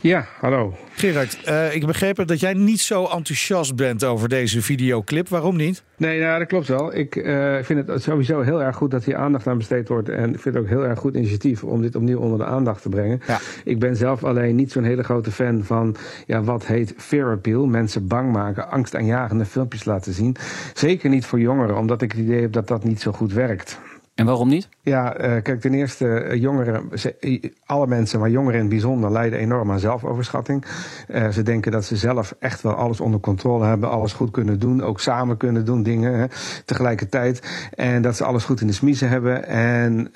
Ja, 0.00 0.26
hallo. 0.40 0.74
Gerard, 0.94 1.42
eh, 1.44 1.66
ik 1.66 1.78
heb 1.78 1.86
begrepen 1.86 2.26
dat 2.26 2.40
jij 2.40 2.54
niet 2.54 2.80
zo 2.80 3.04
enthousiast 3.04 3.76
bent 3.76 4.04
over 4.04 4.28
deze 4.28 4.62
videoclip. 4.62 5.28
Waarom 5.28 5.56
niet? 5.56 5.82
Nee, 5.96 6.20
nou, 6.20 6.38
dat 6.38 6.48
klopt 6.48 6.68
wel. 6.68 6.96
Ik 6.96 7.16
eh, 7.16 7.56
vind 7.62 7.88
het 7.88 8.02
sowieso 8.02 8.40
heel 8.40 8.62
erg 8.62 8.76
goed 8.76 8.90
dat 8.90 9.04
hier 9.04 9.16
aandacht 9.16 9.46
aan 9.46 9.58
besteed 9.58 9.88
wordt. 9.88 10.08
En 10.08 10.34
ik 10.34 10.40
vind 10.40 10.54
het 10.54 10.64
ook 10.64 10.70
heel 10.70 10.84
erg 10.84 10.98
goed 10.98 11.14
initiatief 11.14 11.64
om 11.64 11.82
dit 11.82 11.96
opnieuw 11.96 12.18
onder 12.18 12.38
de 12.38 12.44
aandacht 12.44 12.82
te 12.82 12.88
brengen. 12.88 13.20
Ja. 13.26 13.38
Ik 13.64 13.78
ben 13.78 13.96
zelf 13.96 14.24
alleen 14.24 14.56
niet 14.56 14.72
zo'n 14.72 14.84
hele 14.84 15.02
grote 15.02 15.30
fan 15.30 15.64
van 15.64 15.96
ja, 16.26 16.42
wat 16.42 16.66
heet 16.66 16.94
fear 16.96 17.32
appeal. 17.32 17.66
Mensen 17.66 18.06
bang 18.06 18.32
maken, 18.32 18.70
angstaanjagende 18.70 19.44
filmpjes 19.44 19.84
laten 19.84 20.12
zien. 20.12 20.36
Zeker 20.74 21.10
niet 21.10 21.26
voor 21.26 21.40
jongeren, 21.40 21.76
omdat 21.76 22.02
ik 22.02 22.12
het 22.12 22.20
idee 22.20 22.40
heb 22.40 22.52
dat 22.52 22.68
dat 22.68 22.84
niet 22.84 23.00
zo 23.00 23.12
goed 23.12 23.32
werkt. 23.32 23.78
En 24.16 24.26
waarom 24.26 24.48
niet? 24.48 24.68
Ja, 24.80 25.14
eh, 25.14 25.42
kijk, 25.42 25.60
ten 25.60 25.74
eerste, 25.74 26.08
eh, 26.08 26.40
jongeren, 26.40 26.90
alle 27.66 27.86
mensen, 27.86 28.20
maar 28.20 28.30
jongeren 28.30 28.54
in 28.54 28.60
het 28.60 28.68
bijzonder, 28.68 29.12
lijden 29.12 29.38
enorm 29.38 29.70
aan 29.70 29.78
zelfoverschatting. 29.78 30.64
Eh, 31.08 31.28
ze 31.28 31.42
denken 31.42 31.72
dat 31.72 31.84
ze 31.84 31.96
zelf 31.96 32.34
echt 32.38 32.62
wel 32.62 32.72
alles 32.74 33.00
onder 33.00 33.20
controle 33.20 33.66
hebben, 33.66 33.90
alles 33.90 34.12
goed 34.12 34.30
kunnen 34.30 34.58
doen, 34.58 34.82
ook 34.82 35.00
samen 35.00 35.36
kunnen 35.36 35.64
doen 35.64 35.82
dingen 35.82 36.18
hè, 36.18 36.26
tegelijkertijd. 36.64 37.48
En 37.74 38.02
dat 38.02 38.16
ze 38.16 38.24
alles 38.24 38.44
goed 38.44 38.60
in 38.60 38.66
de 38.66 38.72
smiezen 38.72 39.08
hebben. 39.08 39.46
En 39.46 40.10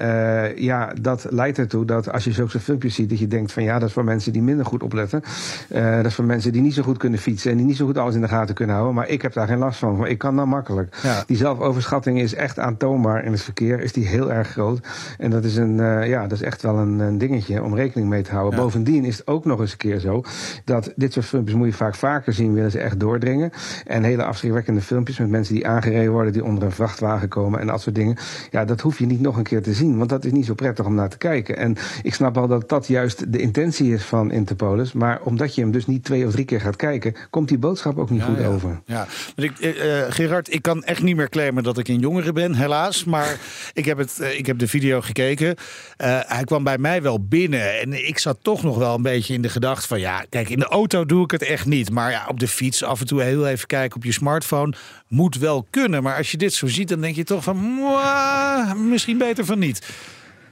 ja, 0.57 0.93
dat 1.01 1.27
leidt 1.31 1.59
ertoe 1.59 1.85
dat 1.85 2.13
als 2.13 2.25
je 2.25 2.33
zulke 2.33 2.61
filmpjes 2.61 2.95
ziet, 2.95 3.09
dat 3.09 3.19
je 3.19 3.29
denkt 3.29 3.53
van 3.53 3.63
ja, 3.63 3.79
dat 3.79 3.89
is 3.89 3.95
voor 3.95 4.05
mensen 4.05 4.33
die 4.33 4.43
minder 4.43 4.67
goed 4.67 4.83
opletten. 4.83 5.23
Dat 5.69 6.07
is 6.07 6.15
voor 6.15 6.25
mensen 6.25 6.53
die 6.53 6.63
niet 6.63 6.75
zo 6.75 6.83
goed 6.83 6.99
kunnen 6.99 7.19
fietsen 7.19 7.51
en 7.51 7.57
die 7.57 7.67
niet 7.67 7.77
zo 7.77 7.87
goed 7.87 7.99
alles 7.99 8.15
in 8.15 8.21
de 8.21 8.29
gaten 8.29 8.55
kunnen 8.55 8.75
houden. 8.75 8.97
Maar 8.97 9.09
ik 9.09 9.23
heb 9.23 9.33
daar 9.33 9.47
geen 9.47 9.59
last 9.59 9.79
van, 9.79 9.97
maar 9.97 10.09
ik 10.09 10.19
kan 10.19 10.37
dan 10.37 10.49
makkelijk. 10.49 10.97
Ja. 11.03 11.23
Die 11.27 11.37
zelfoverschatting 11.37 12.21
is 12.21 12.35
echt 12.35 12.59
aantoonbaar 12.59 13.25
in 13.25 13.33
het 13.33 13.43
verkeer, 13.43 13.81
is 13.97 14.03
die 14.03 14.07
heel 14.07 14.33
erg 14.33 14.49
groot. 14.49 14.81
En 15.19 15.31
dat 15.31 15.45
is, 15.45 15.57
een, 15.57 15.81
eh, 15.81 16.09
ja, 16.09 16.23
dat 16.23 16.33
is 16.33 16.43
echt 16.43 16.63
wel 16.63 16.79
een, 16.79 16.99
een 16.99 17.19
dingetje 17.19 17.63
om 17.63 17.75
rekening 17.75 18.09
mee 18.09 18.23
te 18.23 18.31
houden. 18.31 18.59
Ja. 18.59 18.65
Bovendien 18.65 19.05
is 19.05 19.19
het 19.19 19.27
ook 19.27 19.45
nog 19.45 19.61
eens 19.61 19.73
een 19.73 19.79
keer 19.79 19.99
zo 19.99 20.23
dat 20.65 20.93
dit 20.97 21.13
soort 21.13 21.27
filmpjes 21.27 21.57
moet 21.57 21.67
je 21.67 21.73
vaak 21.73 21.95
vaker 21.95 22.33
zien, 22.33 22.55
willen 22.55 22.71
ze 22.71 22.79
echt 22.79 23.01
doordringen. 23.01 23.51
En 23.87 24.03
hele 24.03 24.25
afschrikwekkende 24.25 24.81
filmpjes 24.81 25.19
met 25.19 25.29
mensen 25.29 25.55
die 25.55 25.67
aangereden 25.67 26.13
worden, 26.13 26.33
die 26.33 26.45
onder 26.45 26.65
een 26.65 26.73
vrachtwagen 26.73 27.29
komen 27.29 27.61
en 27.61 27.67
dat 27.67 27.81
soort 27.81 27.95
dingen. 27.95 28.17
Ja, 28.51 28.65
dat 28.65 28.81
hoef 28.81 28.99
je 28.99 29.07
niet 29.07 29.21
nog 29.21 29.37
een 29.37 29.43
keer 29.43 29.63
te 29.63 29.73
zien, 29.73 29.99
want 29.99 30.11
dat 30.11 30.25
is 30.25 30.33
niet 30.33 30.47
zo 30.47 30.55
prettig 30.55 30.87
om 30.87 30.95
naar 30.95 31.09
te 31.09 31.19
kijken. 31.19 31.57
En 31.57 31.77
ik 32.03 32.15
snap 32.15 32.35
wel 32.35 32.49
dat 32.49 32.69
dat 32.69 32.87
juist 32.87 33.33
de 33.33 33.39
intentie 33.39 33.93
is 33.93 34.03
van 34.03 34.31
Interpolis. 34.31 34.93
Maar 34.93 35.21
omdat 35.23 35.55
je 35.55 35.61
hem 35.61 35.71
dus 35.71 35.87
niet 35.87 36.05
twee 36.05 36.27
of 36.27 36.33
drie 36.33 36.45
keer 36.45 36.61
gaat 36.61 36.77
kijken, 36.77 37.15
komt 37.31 37.49
die 37.49 37.59
boodschap 37.59 37.99
ook 37.99 38.11
niet 38.11 38.23
goed 38.23 38.39
ja. 38.39 38.47
over. 38.47 38.81
Ja, 38.85 39.07
maar 39.37 39.45
ik, 39.45 39.59
eh, 39.59 40.01
eh, 40.01 40.13
Gerard, 40.13 40.53
ik 40.53 40.63
kan 40.63 40.85
echt 40.85 41.03
niet 41.03 41.17
meer 41.17 41.29
claimen 41.29 41.63
dat 41.63 41.79
ik 41.79 41.89
een 41.89 41.99
jongere 41.99 42.33
ben, 42.33 42.55
helaas. 42.55 43.05
Maar 43.05 43.39
ik 43.81 43.87
heb, 43.87 43.99
het, 43.99 44.21
eh, 44.21 44.39
ik 44.39 44.47
heb 44.47 44.59
de 44.59 44.69
video 44.69 45.01
gekeken. 45.01 45.57
Eh, 45.97 46.21
hij 46.27 46.45
kwam 46.45 46.65
bij 46.65 46.79
mij 46.79 47.03
wel 47.03 47.25
binnen. 47.25 47.81
En 47.81 48.07
ik 48.07 48.19
zat 48.19 48.39
toch 48.43 48.63
nog 48.63 48.77
wel 48.77 48.95
een 48.95 49.03
beetje 49.03 49.35
in 49.35 49.43
de 49.43 49.49
gedachte 49.49 49.87
van... 49.87 50.01
ja, 50.01 50.25
kijk, 50.29 50.49
in 50.49 50.59
de 50.59 50.65
auto 50.65 51.07
doe 51.07 51.25
ik 51.25 51.31
het 51.31 51.43
echt 51.43 51.67
niet. 51.67 51.91
Maar 51.91 52.11
ja, 52.11 52.27
op 52.29 52.41
de 52.41 52.49
fiets 52.49 52.85
af 52.85 53.01
en 53.01 53.07
toe 53.07 53.23
heel 53.23 53.47
even 53.49 53.67
kijken 53.67 53.97
op 53.97 54.05
je 54.05 54.13
smartphone... 54.13 54.75
moet 55.09 55.37
wel 55.37 55.67
kunnen. 55.71 56.03
Maar 56.03 56.17
als 56.17 56.31
je 56.31 56.37
dit 56.37 56.55
zo 56.55 56.67
ziet, 56.67 56.89
dan 56.89 57.01
denk 57.01 57.17
je 57.17 57.25
toch 57.25 57.43
van... 57.43 57.57
"Mwah, 57.57 58.75
misschien 58.75 59.19
beter 59.19 59.45
van 59.45 59.59
niet. 59.59 59.89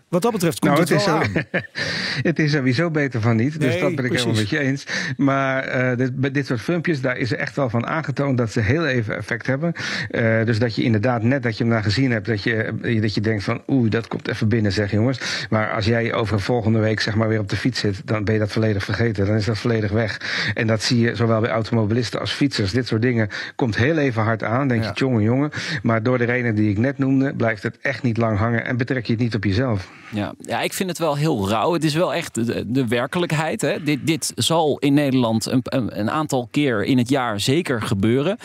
Wat 0.08 0.22
dat 0.22 0.32
betreft 0.32 0.58
komt 0.58 0.72
Nou, 0.72 0.84
het, 0.84 0.88
het 0.90 1.00
is, 1.00 1.06
wel 1.06 1.22
zo- 1.24 1.38
aan. 1.38 1.62
het 2.30 2.38
is 2.38 2.50
sowieso 2.52 2.90
beter 2.90 3.20
van 3.20 3.36
niet. 3.36 3.60
Dus 3.60 3.80
dat 3.80 3.94
ben 3.94 4.04
ik 4.04 4.12
helemaal 4.12 4.34
met 4.34 4.48
je 4.50 4.58
eens. 4.58 4.86
Maar 5.16 5.64
eh, 5.64 5.96
dit, 5.96 6.16
bij 6.20 6.30
dit 6.30 6.46
soort 6.46 6.60
filmpjes, 6.60 7.00
daar 7.00 7.16
is 7.16 7.32
er 7.32 7.38
echt 7.38 7.56
wel 7.56 7.70
van 7.70 7.86
aangetoond 7.86 8.38
dat 8.38 8.52
ze 8.52 8.60
heel 8.60 8.86
even 8.86 9.16
effect 9.16 9.46
hebben. 9.46 9.72
Eh, 10.10 10.44
dus 10.44 10.58
dat 10.58 10.74
je 10.74 10.82
inderdaad, 10.82 11.22
net 11.22 11.42
dat 11.42 11.56
je 11.56 11.64
hem 11.64 11.72
daar 11.72 11.82
gezien 11.82 12.10
hebt, 12.10 12.26
dat 12.26 12.42
je, 12.42 12.54
eh, 12.82 13.00
dat 13.00 13.14
je 13.14 13.20
denkt 13.20 13.44
van 13.44 13.62
oeh, 13.66 13.90
dat 13.90 14.08
komt 14.08 14.28
even 14.28 14.48
binnen, 14.48 14.72
zeg 14.72 14.90
jongens. 14.90 15.46
Maar 15.50 15.70
als 15.72 15.84
jij 15.84 16.14
over 16.14 16.40
volgende 16.40 16.78
week 16.78 17.00
zeg 17.00 17.14
maar 17.14 17.28
weer 17.28 17.40
op 17.40 17.48
de 17.48 17.56
fiets 17.56 17.80
zit, 17.80 18.02
dan 18.04 18.24
ben 18.24 18.34
je 18.34 18.40
dat 18.40 18.52
volledig 18.52 18.84
vergeten. 18.84 19.26
Dan 19.26 19.36
is 19.36 19.44
dat 19.44 19.58
volledig 19.58 19.90
weg. 19.90 20.20
En 20.54 20.66
dat 20.66 20.82
zie 20.82 21.00
je 21.00 21.14
zowel 21.14 21.40
bij 21.40 21.50
automobilisten 21.50 22.20
als 22.20 22.32
fietsers. 22.32 22.72
Dit 22.72 22.86
soort 22.86 23.02
dingen 23.02 23.28
komt 23.56 23.76
heel 23.76 23.98
even 23.98 24.22
hard 24.22 24.42
aan. 24.42 24.68
Denk 24.68 24.82
Ja. 24.82 24.88
je, 24.88 24.94
jongen, 25.00 25.22
jongen. 25.22 25.50
Maar 25.82 26.02
door 26.02 26.18
de 26.18 26.24
reden 26.24 26.54
die 26.54 26.70
ik 26.70 26.78
net 26.78 26.98
noemde, 26.98 27.34
blijft 27.34 27.62
het 27.62 27.78
echt 27.82 28.02
niet 28.02 28.16
lang 28.16 28.38
hangen 28.38 28.64
en 28.66 28.76
betrek 28.76 29.06
je 29.06 29.12
het 29.12 29.22
niet 29.22 29.34
op 29.34 29.44
jezelf. 29.44 29.88
Ja, 30.10 30.32
ja, 30.40 30.60
ik 30.60 30.72
vind 30.72 30.88
het 30.88 30.98
wel 30.98 31.16
heel 31.16 31.48
rauw. 31.48 31.72
Het 31.72 31.84
is 31.84 31.94
wel 31.94 32.14
echt 32.14 32.34
de, 32.34 32.64
de 32.66 32.86
werkelijkheid. 32.88 33.60
Hè. 33.60 33.82
Dit, 33.82 34.06
dit 34.06 34.32
zal 34.34 34.78
in 34.78 34.94
Nederland 34.94 35.46
een, 35.46 35.60
een, 35.62 35.98
een 35.98 36.10
aantal 36.10 36.48
keer 36.50 36.84
in 36.84 36.98
het 36.98 37.08
jaar 37.08 37.40
zeker 37.40 37.82
gebeuren. 37.82 38.36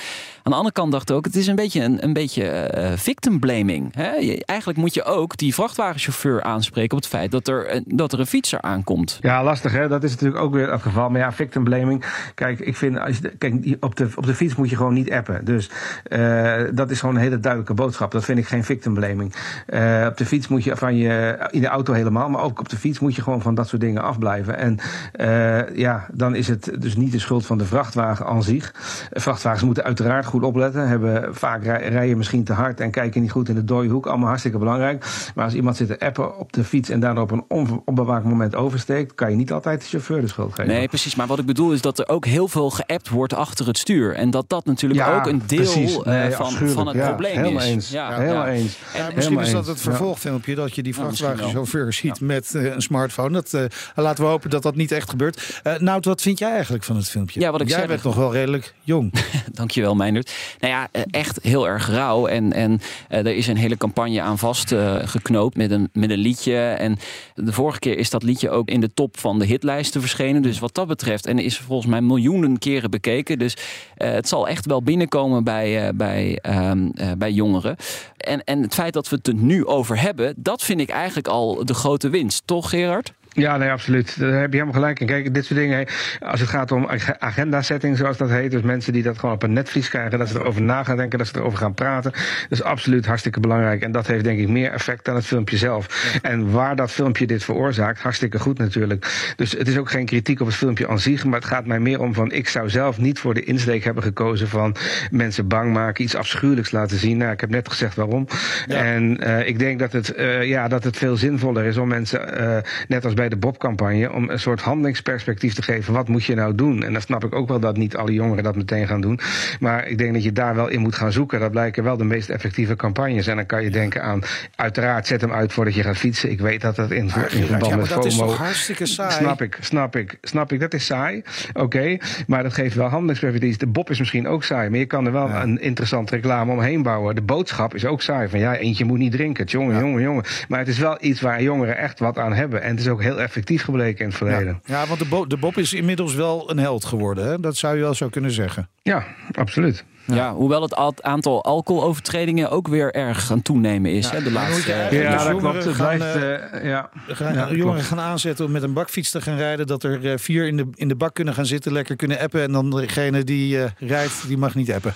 Aan 0.44 0.52
de 0.52 0.58
andere 0.58 0.74
kant 0.74 0.92
dacht 0.92 1.10
ik 1.10 1.16
ook, 1.16 1.26
het 1.26 1.36
is 1.36 1.48
een 1.48 1.56
beetje 1.56 1.82
een, 1.82 2.04
een 2.04 2.14
beetje 2.14 2.44
eh, 2.50 2.92
victim 2.96 3.40
blaming. 3.40 3.96
Hè. 3.96 4.12
Je- 4.14 4.46
eigenlijk 4.46 4.80
moet 4.80 4.94
je 4.94 5.04
ook 5.04 5.38
die 5.38 5.54
vrachtwagenchauffeur 5.54 6.44
aanspreken 6.44 6.98
op 6.98 7.04
het 7.04 7.12
feit 7.12 7.32
dat 7.32 7.48
er, 7.48 7.76
een- 7.76 7.84
dat 7.88 8.14
er 8.14 8.20
een 8.20 8.26
fietser 8.28 8.62
aankomt. 8.62 9.18
Ja, 9.22 9.44
lastig 9.44 9.72
hè. 9.72 9.88
Dat 9.88 10.04
is 10.04 10.12
natuurlijk 10.12 10.42
ook 10.42 10.54
weer 10.54 10.72
het 10.72 10.82
geval. 10.82 11.10
Maar 11.10 11.20
ja, 11.20 11.32
victim 11.34 11.64
blaming. 11.64 12.04
Kijk, 12.36 12.60
ik 12.60 12.76
vind, 12.78 13.00
als 13.00 13.18
je, 13.18 13.30
kijk, 13.38 13.76
op 13.80 13.96
de, 13.96 14.08
op 14.16 14.26
de 14.26 14.34
fiets 14.36 14.56
moet 14.56 14.70
je 14.70 14.76
gewoon 14.76 14.94
niet 14.94 15.12
appen. 15.12 15.46
Dus 15.46 15.70
eh, 16.04 16.62
dat 16.74 16.92
is 16.92 17.00
gewoon 17.00 17.16
een 17.16 17.22
hele 17.22 17.40
duidelijke 17.40 17.74
boodschap. 17.74 18.12
Dat 18.12 18.26
vind 18.26 18.38
ik 18.38 18.48
geen 18.48 18.64
victim 18.64 18.94
blaming. 18.94 19.34
Eh, 19.68 20.06
op 20.10 20.18
de 20.18 20.26
fiets 20.26 20.48
moet 20.48 20.64
je 20.64 20.76
van 20.76 20.96
je, 20.96 21.38
in 21.54 21.62
de 21.62 21.68
auto 21.68 21.94
helemaal, 21.94 22.30
maar 22.30 22.42
ook 22.42 22.60
op 22.60 22.70
de 22.70 22.78
fiets 22.78 23.00
moet 23.00 23.16
je 23.16 23.22
gewoon 23.22 23.42
van 23.42 23.56
dat 23.56 23.68
soort 23.68 23.82
dingen 23.82 24.02
afblijven. 24.04 24.58
En 24.58 24.78
eh, 25.12 25.76
ja, 25.78 26.06
dan 26.14 26.36
is 26.36 26.48
het 26.48 26.72
dus 26.80 26.96
niet 26.96 27.12
de 27.12 27.20
schuld 27.20 27.46
van 27.46 27.58
de 27.58 27.66
vrachtwagen 27.66 28.26
aan 28.26 28.44
zich. 28.44 28.74
Vrachtwagens 29.12 29.64
moeten 29.64 29.84
uiteraard 29.84 30.26
goed 30.26 30.44
opletten. 30.44 30.88
Hebben 30.88 31.36
vaak 31.36 31.64
rij- 31.64 31.88
rijden 31.90 32.18
misschien 32.18 32.44
te 32.44 32.54
hard 32.54 32.80
en 32.80 32.92
kijken 32.92 33.22
niet 33.22 33.32
goed 33.32 33.50
in 33.50 33.56
de 33.56 33.64
dode 33.64 33.88
hoek. 33.90 34.06
Allemaal 34.08 34.28
hartstikke 34.28 34.58
belangrijk. 34.58 35.06
Maar 35.36 35.46
als 35.46 35.54
iemand 35.54 35.78
zit 35.78 35.88
te 35.88 36.00
appen 36.00 36.38
op 36.40 36.54
de 36.54 36.64
fiets 36.64 36.90
en 36.90 37.00
daardoor 37.00 37.24
op 37.24 37.32
een 37.32 37.46
onbewaakt 37.86 38.26
moment 38.26 38.56
oversteekt, 38.56 39.16
kan 39.16 39.30
je 39.30 39.36
niet 39.36 39.52
altijd 39.52 39.82
de 39.82 39.88
chauffeur 39.88 40.22
de 40.22 40.28
schuld 40.28 40.50
geven. 40.56 40.72
Nee, 40.72 40.88
precies. 40.88 41.16
Maar 41.16 41.28
wat 41.28 41.40
ik 41.40 41.46
bedoel 41.46 41.72
is 41.74 41.82
dat 41.82 42.00
er 42.00 42.08
ook 42.08 42.26
heel 42.26 42.48
veel 42.48 42.70
geappt 42.70 43.10
wordt 43.10 43.34
achter 43.34 43.68
het 43.68 43.78
stuur. 43.78 44.16
En 44.16 44.32
dat 44.32 44.46
dat 44.50 44.66
natuurlijk 44.66 45.00
Ja, 45.02 45.16
ook 45.16 45.26
een 45.28 45.42
deel 45.46 46.06
eh, 46.06 46.12
Nee, 46.14 46.32
van, 46.32 46.52
van 46.52 46.88
het 46.88 46.96
Ja, 46.96 47.08
probleem 47.08 47.36
helemaal 47.38 47.62
is. 47.62 47.68
eens. 47.70 47.90
Ja, 47.90 48.14
Helemaal 48.20 48.46
ja. 48.46 48.52
eens. 48.52 48.78
En- 48.94 49.00
Ja, 49.04 49.10
misschien 49.16 49.40
is 49.40 49.52
dat 49.52 49.68
het 49.68 49.82
vervolgfilmpje 49.82 50.56
dat 50.56 50.76
je 50.76 50.84
die 50.84 50.94
Ja, 50.96 51.02
vrachtwagenchauffeur 51.50 51.94
ziet 51.94 52.20
met 52.20 52.56
eh, 52.56 52.74
een 52.74 52.82
smartphone. 52.82 53.30
Dat, 53.30 53.54
eh, 53.54 53.64
laten 53.96 54.24
we 54.24 54.30
hopen 54.30 54.50
dat 54.50 54.64
dat 54.64 54.76
niet 54.76 54.92
echt 54.92 55.10
gebeurt. 55.10 55.60
Eh 55.64 55.78
nou, 55.78 56.00
wat 56.02 56.22
vind 56.22 56.40
jij 56.40 56.52
eigenlijk 56.52 56.84
van 56.84 56.96
het 56.96 57.10
filmpje? 57.10 57.40
Ja, 57.40 57.52
wat 57.52 57.62
ik 57.62 57.68
jij 57.70 57.78
zeg. 57.78 57.88
bent 57.88 58.04
nog 58.04 58.16
wel 58.16 58.32
redelijk 58.34 58.74
jong. 58.82 59.14
Dankjewel, 59.52 59.96
Meindert. 59.96 60.34
Nou 60.60 60.74
ja, 60.74 61.04
echt 61.10 61.40
heel 61.42 61.68
erg 61.68 61.90
rauw. 61.90 62.28
En, 62.28 62.54
en 62.54 62.82
er 63.08 63.36
is 63.36 63.48
een 63.48 63.58
hele 63.58 63.78
campagne 63.78 64.22
aan 64.22 64.38
vastgeknoopt 64.38 65.58
met, 65.58 65.72
een, 65.72 65.90
met 65.94 66.10
een 66.10 66.18
liedje. 66.18 66.58
En 66.58 66.98
de 67.36 67.54
vorige 67.54 67.80
keer 67.80 67.98
is 67.98 68.10
dat 68.10 68.24
liedje 68.24 68.50
ook 68.50 68.70
in 68.70 68.82
de 68.82 68.94
top 68.94 69.20
van 69.20 69.40
de 69.40 69.46
hitlijsten 69.46 70.02
verschenen. 70.02 70.42
Dus 70.42 70.60
wat 70.60 70.76
dat 70.76 70.88
betreft, 70.88 71.26
en 71.26 71.40
is 71.40 71.58
volgens 71.58 71.90
mij 71.90 72.02
miljoenen 72.02 72.58
keren 72.60 72.92
bekeken. 72.92 73.40
Dus 73.40 73.58
eh, 73.98 74.12
het 74.12 74.28
zal 74.28 74.48
echt 74.48 74.66
wel 74.66 74.84
binnenkomen 74.84 75.44
bij, 75.44 75.88
eh, 75.88 75.94
bij, 75.94 76.40
ehm, 76.42 76.90
eh, 76.96 77.12
bij 77.18 77.32
jongeren. 77.32 77.76
En, 78.18 78.44
en 78.44 78.62
het 78.62 78.74
feit 78.74 78.94
dat 78.94 79.10
we 79.10 79.16
het 79.16 79.28
er 79.28 79.34
nu 79.34 79.66
over 79.66 80.02
hebben, 80.02 80.34
dat 80.38 80.64
vind 80.64 80.80
ik 80.80 80.90
eigenlijk 80.90 81.28
al 81.34 81.66
de 81.66 81.74
grote 81.74 82.10
winst. 82.10 82.42
Toch, 82.46 82.70
Gerard? 82.70 83.14
Ja, 83.34 83.58
nee, 83.58 83.72
absoluut. 83.72 84.20
Daar 84.20 84.32
heb 84.32 84.52
je 84.52 84.60
helemaal 84.60 84.74
gelijk 84.74 85.00
in. 85.00 85.08
Kijk, 85.08 85.34
dit 85.34 85.46
soort 85.46 85.60
dingen, 85.60 85.88
als 86.20 86.40
het 86.40 86.50
gaat 86.50 86.72
om 86.72 86.88
agenda-setting, 87.20 87.98
zoals 87.98 88.18
dat 88.18 88.30
heet, 88.30 88.52
dus 88.52 88.62
mensen 88.62 88.94
die 88.94 89.04
dat 89.04 89.20
gewoon 89.20 89.36
op 89.36 89.44
een 89.44 89.54
netvlies 89.54 89.90
krijgen, 89.90 90.20
dat 90.20 90.30
ze 90.30 90.40
erover 90.40 90.62
na 90.62 90.84
gaan 90.84 90.98
denken, 90.98 91.18
dat 91.18 91.28
ze 91.28 91.38
erover 91.38 91.58
gaan 91.58 91.74
praten, 91.74 92.12
dat 92.12 92.22
is 92.50 92.64
absoluut 92.64 93.06
hartstikke 93.06 93.40
belangrijk. 93.40 93.82
En 93.82 93.92
dat 93.92 94.08
heeft 94.08 94.24
denk 94.24 94.40
ik 94.40 94.48
meer 94.48 94.72
effect 94.72 95.06
dan 95.06 95.16
het 95.16 95.26
filmpje 95.26 95.58
zelf. 95.58 96.18
En 96.22 96.52
waar 96.52 96.76
dat 96.76 96.92
filmpje 96.92 97.28
dit 97.28 97.44
veroorzaakt, 97.44 98.02
hartstikke 98.02 98.40
goed 98.40 98.58
natuurlijk. 98.58 99.34
Dus 99.36 99.52
het 99.52 99.68
is 99.68 99.78
ook 99.78 99.90
geen 99.90 100.06
kritiek 100.06 100.40
op 100.40 100.48
het 100.48 100.56
filmpje 100.56 100.88
aan 100.88 101.00
zich, 101.00 101.26
maar 101.26 101.40
het 101.40 101.48
gaat 101.48 101.66
mij 101.66 101.80
meer 101.80 102.00
om 102.00 102.14
van, 102.14 102.32
ik 102.32 102.50
zou 102.50 102.70
zelf 102.70 102.98
niet 102.98 103.20
voor 103.20 103.34
de 103.34 103.44
insteek 103.44 103.84
hebben 103.84 104.04
gekozen 104.04 104.48
van 104.48 104.76
mensen 105.12 105.48
bang 105.48 105.74
maken, 105.74 106.04
iets 106.04 106.16
afschuwelijks 106.16 106.72
laten 106.72 106.98
zien. 106.98 107.18
Nou, 107.18 107.32
ik 107.32 107.42
heb 107.42 107.50
net 107.50 107.70
gezegd 107.70 107.96
waarom. 107.96 108.28
En 108.68 109.28
uh, 109.28 109.48
ik 109.48 109.60
denk 109.60 109.80
dat 109.80 109.92
het, 109.92 110.18
uh, 110.18 110.44
ja, 110.44 110.68
dat 110.68 110.84
het 110.84 110.98
veel 110.98 111.18
zinvoller 111.18 111.66
is 111.66 111.78
om 111.78 111.88
mensen, 111.88 112.42
uh, 112.42 112.58
net 112.88 113.06
als 113.06 113.14
bij 113.14 113.23
de 113.30 113.38
Bob-campagne, 113.38 114.12
om 114.12 114.30
een 114.30 114.40
soort 114.40 114.62
handelingsperspectief 114.62 115.54
te 115.54 115.62
geven. 115.62 115.94
Wat 115.94 116.08
moet 116.08 116.26
je 116.26 116.36
nou 116.36 116.56
doen? 116.56 116.84
En 116.84 116.94
dan 116.94 117.02
snap 117.02 117.24
ik 117.24 117.36
ook 117.36 117.48
wel 117.48 117.60
dat 117.60 117.78
niet 117.78 117.96
alle 117.96 118.14
jongeren 118.14 118.44
dat 118.44 118.56
meteen 118.56 118.88
gaan 118.88 119.02
doen. 119.02 119.20
Maar 119.60 119.88
ik 119.88 119.98
denk 119.98 120.14
dat 120.14 120.24
je 120.24 120.32
daar 120.32 120.56
wel 120.56 120.68
in 120.68 120.80
moet 120.80 120.96
gaan 120.96 121.12
zoeken. 121.12 121.40
Dat 121.40 121.52
blijken 121.52 121.84
wel 121.84 121.98
de 121.98 122.04
meest 122.04 122.30
effectieve 122.30 122.76
campagnes. 122.76 123.28
En 123.28 123.36
dan 123.36 123.46
kan 123.46 123.64
je 123.64 123.70
denken 123.70 124.04
aan, 124.04 124.22
uiteraard, 124.56 125.08
zet 125.08 125.22
hem 125.22 125.34
uit 125.34 125.54
voordat 125.54 125.76
je 125.76 125.84
gaat 125.84 125.98
fietsen. 125.98 126.32
Ik 126.32 126.40
weet 126.40 126.62
dat 126.62 126.76
dat 126.76 126.92
in, 126.92 126.98
in 126.98 127.10
verband 127.10 127.66
ja, 127.66 127.76
met 127.76 127.90
dat 127.90 128.06
is 128.06 128.18
toch 128.18 128.38
hartstikke 128.38 128.86
saai? 128.86 129.12
Snap 129.12 129.42
ik, 129.42 129.58
snap 129.62 129.96
ik, 129.96 130.18
snap 130.22 130.52
ik. 130.52 130.60
Dat 130.60 130.74
is 130.74 130.86
saai. 130.86 131.24
Oké. 131.54 131.62
Okay. 131.62 132.02
Maar 132.28 132.44
dat 132.44 132.54
geeft 132.54 132.76
wel 132.76 132.88
handelingsperspectief. 132.88 133.58
De 133.58 133.68
Bob 133.68 133.90
is 133.90 134.00
misschien 134.00 134.28
ook 134.28 134.44
saai. 134.44 134.70
Maar 134.70 134.80
je 134.80 134.86
kan 134.86 135.06
er 135.06 135.12
wel 135.12 135.28
ja. 135.28 135.44
een 135.44 135.62
interessante 135.62 136.16
reclame 136.16 136.52
omheen 136.52 136.84
bouwen. 136.84 137.16
De 137.16 137.22
boodschap 137.22 137.76
is 137.76 137.86
ook 137.86 138.02
saai. 138.02 138.28
Van 138.28 138.40
ja, 138.40 138.56
eentje 138.56 138.86
moet 138.86 138.98
niet 138.98 139.12
drinken. 139.12 139.46
Jongen, 139.46 139.74
ja. 139.74 139.80
jongen, 139.80 140.02
jongen. 140.02 140.24
Maar 140.48 140.60
het 140.60 140.68
is 140.68 140.80
wel 140.80 140.98
iets 141.00 141.22
waar 141.22 141.42
jongeren 141.42 141.78
echt 141.78 142.00
wat 142.00 142.18
aan 142.18 142.34
hebben. 142.34 142.62
En 142.62 142.70
het 142.70 142.80
is 142.80 142.88
ook 142.88 143.02
heel 143.02 143.13
effectief 143.18 143.64
gebleken 143.64 144.00
in 144.00 144.08
het 144.08 144.18
verleden. 144.18 144.62
Ja, 144.66 144.82
ja 144.82 144.88
want 144.88 145.00
de, 145.00 145.06
Bo 145.06 145.28
de 145.28 145.38
Bob 145.38 145.58
is 145.58 145.74
inmiddels 145.74 146.14
wel 146.14 146.52
een 146.52 146.58
held 146.58 146.86
geworden. 146.86 147.28
Hè? 147.28 147.40
Dat 147.40 147.56
zou 147.56 147.76
je 147.76 147.82
wel 147.82 147.94
zo 147.94 148.10
kunnen 148.10 148.32
zeggen. 148.32 148.70
Ja, 148.82 149.06
absoluut. 149.32 149.86
Ja. 150.06 150.16
ja. 150.16 150.34
hoewel 150.34 150.62
het 150.62 151.04
aantal 151.04 151.44
alcoholovertredingen 151.44 152.50
ook 152.50 152.68
weer 152.68 152.94
erg 152.94 153.32
aan 153.32 153.42
toenemen 153.42 153.92
is. 153.92 154.10
Ja, 154.10 154.16
hè, 154.16 154.24
de 154.24 154.32
laatste, 154.32 154.72
ja, 154.72 154.92
uh, 154.92 155.02
ja 155.02 155.24
dat 155.24 155.38
klopt. 155.38 155.64
Het 155.64 155.76
gaan, 155.76 155.96
blijft, 155.96 156.16
uh, 156.16 156.64
ja. 156.64 156.90
Gaan, 157.08 157.34
ja, 157.34 157.40
jongeren 157.40 157.72
klopt. 157.72 157.82
gaan 157.82 158.00
aanzetten 158.00 158.46
om 158.46 158.52
met 158.52 158.64
een 158.64 158.74
bakfiets 158.74 159.12
te 159.12 159.22
gaan 159.22 159.38
rijden. 159.38 159.68
Dat 159.68 159.84
er 159.84 160.06
uh, 160.06 160.14
vier 160.18 160.48
in 160.48 160.58
de, 160.58 160.68
in 160.74 160.88
de 160.88 160.96
bak 160.96 161.14
kunnen 161.14 161.34
gaan 161.34 161.46
zitten, 161.46 161.72
lekker 161.72 161.96
kunnen 161.96 162.20
appen. 162.20 162.42
En 162.42 162.52
dan 162.52 162.70
degene 162.70 163.24
die 163.24 163.60
rijdt, 163.78 164.28
die 164.28 164.38
mag 164.38 164.56
niet 164.56 164.72
appen. 164.72 164.94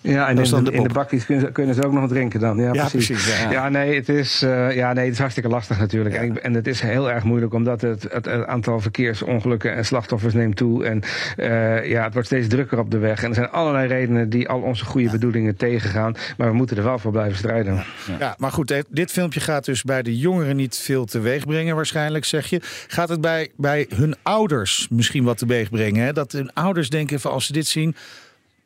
Ja, 0.00 0.28
en 0.28 0.36
Dat 0.36 0.44
is 0.44 0.50
in 0.50 0.56
dan 0.56 0.64
de, 0.64 0.70
de 0.70 0.76
in 0.76 0.82
de 0.82 0.92
bakfiets 0.92 1.24
kunnen 1.26 1.44
ze, 1.46 1.52
kunnen 1.52 1.74
ze 1.74 1.84
ook 1.86 1.92
nog 1.92 2.08
drinken 2.08 2.40
dan. 2.40 2.56
Ja, 2.58 2.72
Ja, 2.72 2.86
precies. 2.88 3.06
precies, 3.06 3.40
ja. 3.42 3.50
Ja, 3.50 3.68
nee, 3.68 3.94
het 3.94 4.08
is, 4.08 4.42
eh, 4.42 4.76
ja, 4.76 4.92
nee, 4.92 5.04
het 5.04 5.12
is 5.12 5.18
hartstikke 5.18 5.48
lastig 5.48 5.78
natuurlijk. 5.78 6.14
En, 6.14 6.24
ik- 6.24 6.36
en 6.36 6.54
het 6.54 6.66
is 6.66 6.80
heel 6.80 7.10
erg 7.10 7.24
moeilijk 7.24 7.54
omdat 7.54 7.80
het, 7.80 8.02
het, 8.02 8.24
het 8.24 8.46
aantal 8.46 8.80
verkeersongelukken 8.80 9.74
en 9.74 9.84
slachtoffers 9.84 10.34
neemt 10.34 10.56
toe. 10.56 10.84
En 10.84 11.02
eh, 11.36 11.88
ja, 11.90 12.02
het 12.04 12.12
wordt 12.12 12.28
steeds 12.28 12.48
drukker 12.48 12.78
op 12.78 12.90
de 12.90 12.98
weg. 12.98 13.22
En 13.22 13.28
er 13.28 13.34
zijn 13.34 13.50
allerlei 13.50 13.88
redenen 13.88 14.30
die 14.30 14.48
al 14.48 14.60
onze 14.60 14.84
goede 14.84 15.10
bedoelingen 15.10 15.56
tegengaan. 15.56 16.14
Maar 16.36 16.48
we 16.48 16.54
moeten 16.54 16.76
er 16.76 16.82
wel 16.84 16.98
voor 16.98 17.12
blijven 17.12 17.36
strijden. 17.38 17.84
Ja, 18.18 18.34
maar 18.38 18.52
goed, 18.52 18.68
dit- 18.68 18.86
dit 18.90 19.10
filmpje 19.12 19.40
gaat 19.40 19.64
dus 19.64 19.82
bij 19.82 20.02
de 20.02 20.18
jongeren 20.18 20.56
niet 20.56 20.76
veel 20.76 21.04
teweeg 21.04 21.46
brengen, 21.46 21.74
waarschijnlijk 21.76 22.24
zeg 22.24 22.46
je. 22.46 22.60
Gaat 22.88 23.08
het 23.08 23.20
bij, 23.20 23.48
bij 23.56 23.86
hun 23.94 24.14
ouders 24.22 24.86
misschien 24.90 25.24
wat 25.24 25.38
teweeg 25.38 25.70
brengen? 25.70 26.04
Hè? 26.04 26.12
Dat 26.12 26.32
hun 26.32 26.52
ouders 26.52 26.90
denken 26.90 27.20
van 27.20 27.30
als 27.30 27.46
ze 27.46 27.52
dit 27.52 27.66
zien, 27.66 27.96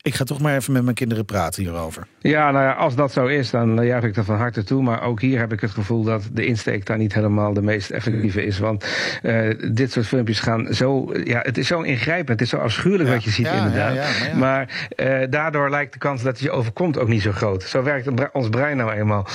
ik 0.03 0.15
ga 0.15 0.23
toch 0.23 0.41
maar 0.41 0.55
even 0.55 0.73
met 0.73 0.83
mijn 0.83 0.95
kinderen 0.95 1.25
praten 1.25 1.63
hierover. 1.63 2.07
Ja, 2.19 2.51
nou 2.51 2.63
ja, 2.63 2.71
als 2.71 2.95
dat 2.95 3.11
zo 3.11 3.25
is, 3.25 3.49
dan 3.49 3.79
eh, 3.79 3.87
juich 3.87 4.03
ik 4.03 4.15
er 4.15 4.23
van 4.23 4.35
harte 4.35 4.63
toe. 4.63 4.83
Maar 4.83 5.03
ook 5.03 5.21
hier 5.21 5.39
heb 5.39 5.53
ik 5.53 5.61
het 5.61 5.71
gevoel 5.71 6.03
dat 6.03 6.29
de 6.31 6.45
insteek 6.45 6.85
daar 6.85 6.97
niet 6.97 7.13
helemaal 7.13 7.53
de 7.53 7.61
meest 7.61 7.89
effectieve 7.89 8.45
is. 8.45 8.59
Want 8.59 8.85
eh, 9.21 9.49
dit 9.71 9.91
soort 9.91 10.07
filmpjes 10.07 10.39
gaan 10.39 10.73
zo. 10.73 11.11
Ja, 11.23 11.39
het 11.43 11.57
is 11.57 11.67
zo 11.67 11.81
ingrijpend. 11.81 12.29
Het 12.29 12.41
is 12.41 12.49
zo 12.49 12.57
afschuwelijk 12.57 13.09
Ja, 13.09 13.15
wat 13.15 13.23
je 13.23 13.29
ziet, 13.29 13.45
ja, 13.45 13.53
inderdaad. 13.53 13.95
ja, 13.95 14.35
maar 14.37 14.87
eh, 14.95 15.19
daardoor 15.29 15.69
lijkt 15.69 15.93
de 15.93 15.99
kans 15.99 16.23
dat 16.23 16.31
het 16.31 16.41
je 16.41 16.51
overkomt 16.51 16.97
ook 16.97 17.07
niet 17.07 17.21
zo 17.21 17.31
groot. 17.31 17.63
Zo 17.63 17.83
werkt 17.83 18.31
ons 18.33 18.49
brein 18.49 18.77
nou 18.77 18.91
eenmaal. 18.91 19.27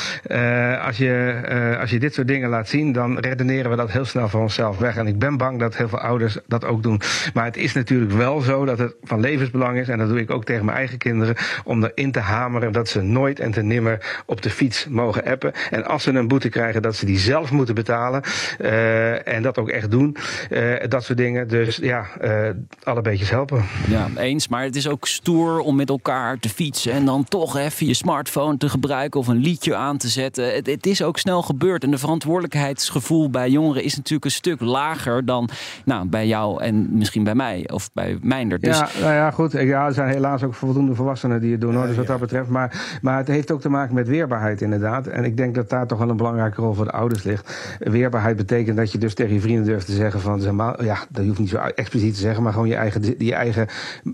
Als, 0.84 0.96
je, 0.96 1.76
als 1.80 1.90
je 1.90 1.98
dit 1.98 2.14
soort 2.14 2.28
dingen 2.28 2.48
laat 2.48 2.68
zien, 2.68 2.92
dan 2.92 3.18
redeneren 3.18 3.70
we 3.70 3.76
dat 3.76 3.90
heel 3.90 4.04
snel 4.04 4.28
voor 4.28 4.40
onszelf 4.40 4.78
weg. 4.78 4.96
En 4.96 5.06
ik 5.06 5.18
ben 5.18 5.36
bang 5.36 5.58
dat 5.58 5.76
heel 5.76 5.88
veel 5.88 6.00
ouders 6.00 6.38
dat 6.46 6.64
ook 6.64 6.82
doen. 6.82 7.00
Maar 7.34 7.44
het 7.44 7.56
is 7.56 7.72
natuurlijk 7.72 8.12
wel 8.12 8.40
zo 8.40 8.64
dat 8.64 8.78
het 8.78 8.94
van 9.02 9.20
levensbelang 9.20 9.78
is. 9.78 9.88
En 9.88 9.98
dat 9.98 10.08
doe 10.08 10.20
ik 10.20 10.30
ook 10.30 10.44
tegen 10.44 10.57
mijn 10.64 10.76
eigen 10.76 10.98
kinderen. 10.98 11.36
Om 11.64 11.84
erin 11.84 12.12
te 12.12 12.20
hameren 12.20 12.72
dat 12.72 12.88
ze 12.88 13.00
nooit 13.00 13.40
en 13.40 13.50
te 13.50 13.62
nimmer 13.62 14.22
op 14.26 14.42
de 14.42 14.50
fiets 14.50 14.86
mogen 14.88 15.24
appen. 15.24 15.52
En 15.70 15.84
als 15.84 16.02
ze 16.02 16.10
een 16.10 16.28
boete 16.28 16.48
krijgen, 16.48 16.82
dat 16.82 16.96
ze 16.96 17.06
die 17.06 17.18
zelf 17.18 17.50
moeten 17.50 17.74
betalen. 17.74 18.22
Eh, 18.58 19.28
en 19.28 19.42
dat 19.42 19.58
ook 19.58 19.68
echt 19.68 19.90
doen. 19.90 20.16
Eh, 20.50 20.74
dat 20.88 21.04
soort 21.04 21.18
dingen. 21.18 21.48
Dus 21.48 21.76
ja, 21.76 22.06
eh 22.20 22.48
alle 22.82 23.00
beetjes 23.00 23.30
helpen. 23.30 23.64
Ja, 23.88 24.08
eens. 24.16 24.48
Maar 24.48 24.62
het 24.62 24.76
is 24.76 24.88
ook 24.88 25.06
stoer 25.06 25.58
om 25.58 25.76
met 25.76 25.88
elkaar 25.88 26.38
te 26.38 26.48
fietsen 26.48 26.92
en 26.92 27.04
dan 27.04 27.24
toch 27.24 27.56
even 27.56 27.86
je 27.86 27.94
smartphone 27.94 28.56
te 28.56 28.68
gebruiken 28.68 29.20
of 29.20 29.26
een 29.26 29.36
liedje 29.36 29.74
aan 29.74 29.96
te 29.98 30.08
zetten. 30.08 30.54
Het, 30.54 30.66
het 30.66 30.86
is 30.86 31.02
ook 31.02 31.18
snel 31.18 31.42
gebeurd. 31.42 31.84
En 31.84 31.90
de 31.90 31.98
verantwoordelijkheidsgevoel 31.98 33.30
bij 33.30 33.50
jongeren 33.50 33.82
is 33.82 33.96
natuurlijk 33.96 34.24
een 34.24 34.30
stuk 34.30 34.60
lager 34.60 35.24
dan 35.24 35.48
nou, 35.84 36.08
bij 36.08 36.26
jou 36.26 36.62
en 36.62 36.88
misschien 36.98 37.24
bij 37.24 37.34
mij 37.34 37.68
of 37.72 37.90
bij 37.92 38.18
Mijnder. 38.22 38.60
Dus 38.60 38.78
Ja, 38.78 38.88
nou 39.00 39.12
ja, 39.12 39.30
goed. 39.30 39.52
Ja, 39.52 39.86
er 39.86 39.92
zijn 39.92 40.08
helaas 40.08 40.42
ook 40.42 40.47
voldoende 40.50 40.94
volwassenen 40.94 41.40
die 41.40 41.52
het 41.52 41.60
doen, 41.60 41.74
hoor, 41.74 41.86
dus 41.86 41.96
wat 41.96 42.06
dat 42.06 42.20
betreft. 42.20 42.48
Maar, 42.48 42.98
maar 43.02 43.16
het 43.16 43.28
heeft 43.28 43.50
ook 43.50 43.60
te 43.60 43.68
maken 43.68 43.94
met 43.94 44.08
weerbaarheid, 44.08 44.60
inderdaad. 44.60 45.06
En 45.06 45.24
ik 45.24 45.36
denk 45.36 45.54
dat 45.54 45.70
daar 45.70 45.86
toch 45.86 45.98
wel 45.98 46.08
een 46.08 46.16
belangrijke 46.16 46.60
rol 46.60 46.74
voor 46.74 46.84
de 46.84 46.90
ouders 46.90 47.22
ligt. 47.22 47.76
Weerbaarheid 47.78 48.36
betekent 48.36 48.76
dat 48.76 48.92
je 48.92 48.98
dus 48.98 49.14
tegen 49.14 49.34
je 49.34 49.40
vrienden 49.40 49.64
durft 49.64 49.86
te 49.86 49.92
zeggen 49.92 50.20
van, 50.20 50.40
zeg 50.40 50.52
maar, 50.52 50.84
ja, 50.84 50.98
dat 51.08 51.24
hoeft 51.24 51.38
niet 51.38 51.48
zo 51.48 51.56
expliciet 51.56 52.14
te 52.14 52.20
zeggen, 52.20 52.42
maar 52.42 52.52
gewoon 52.52 52.68
je 52.68 52.74
eigen, 52.74 53.14
je 53.18 53.34
eigen, 53.34 53.66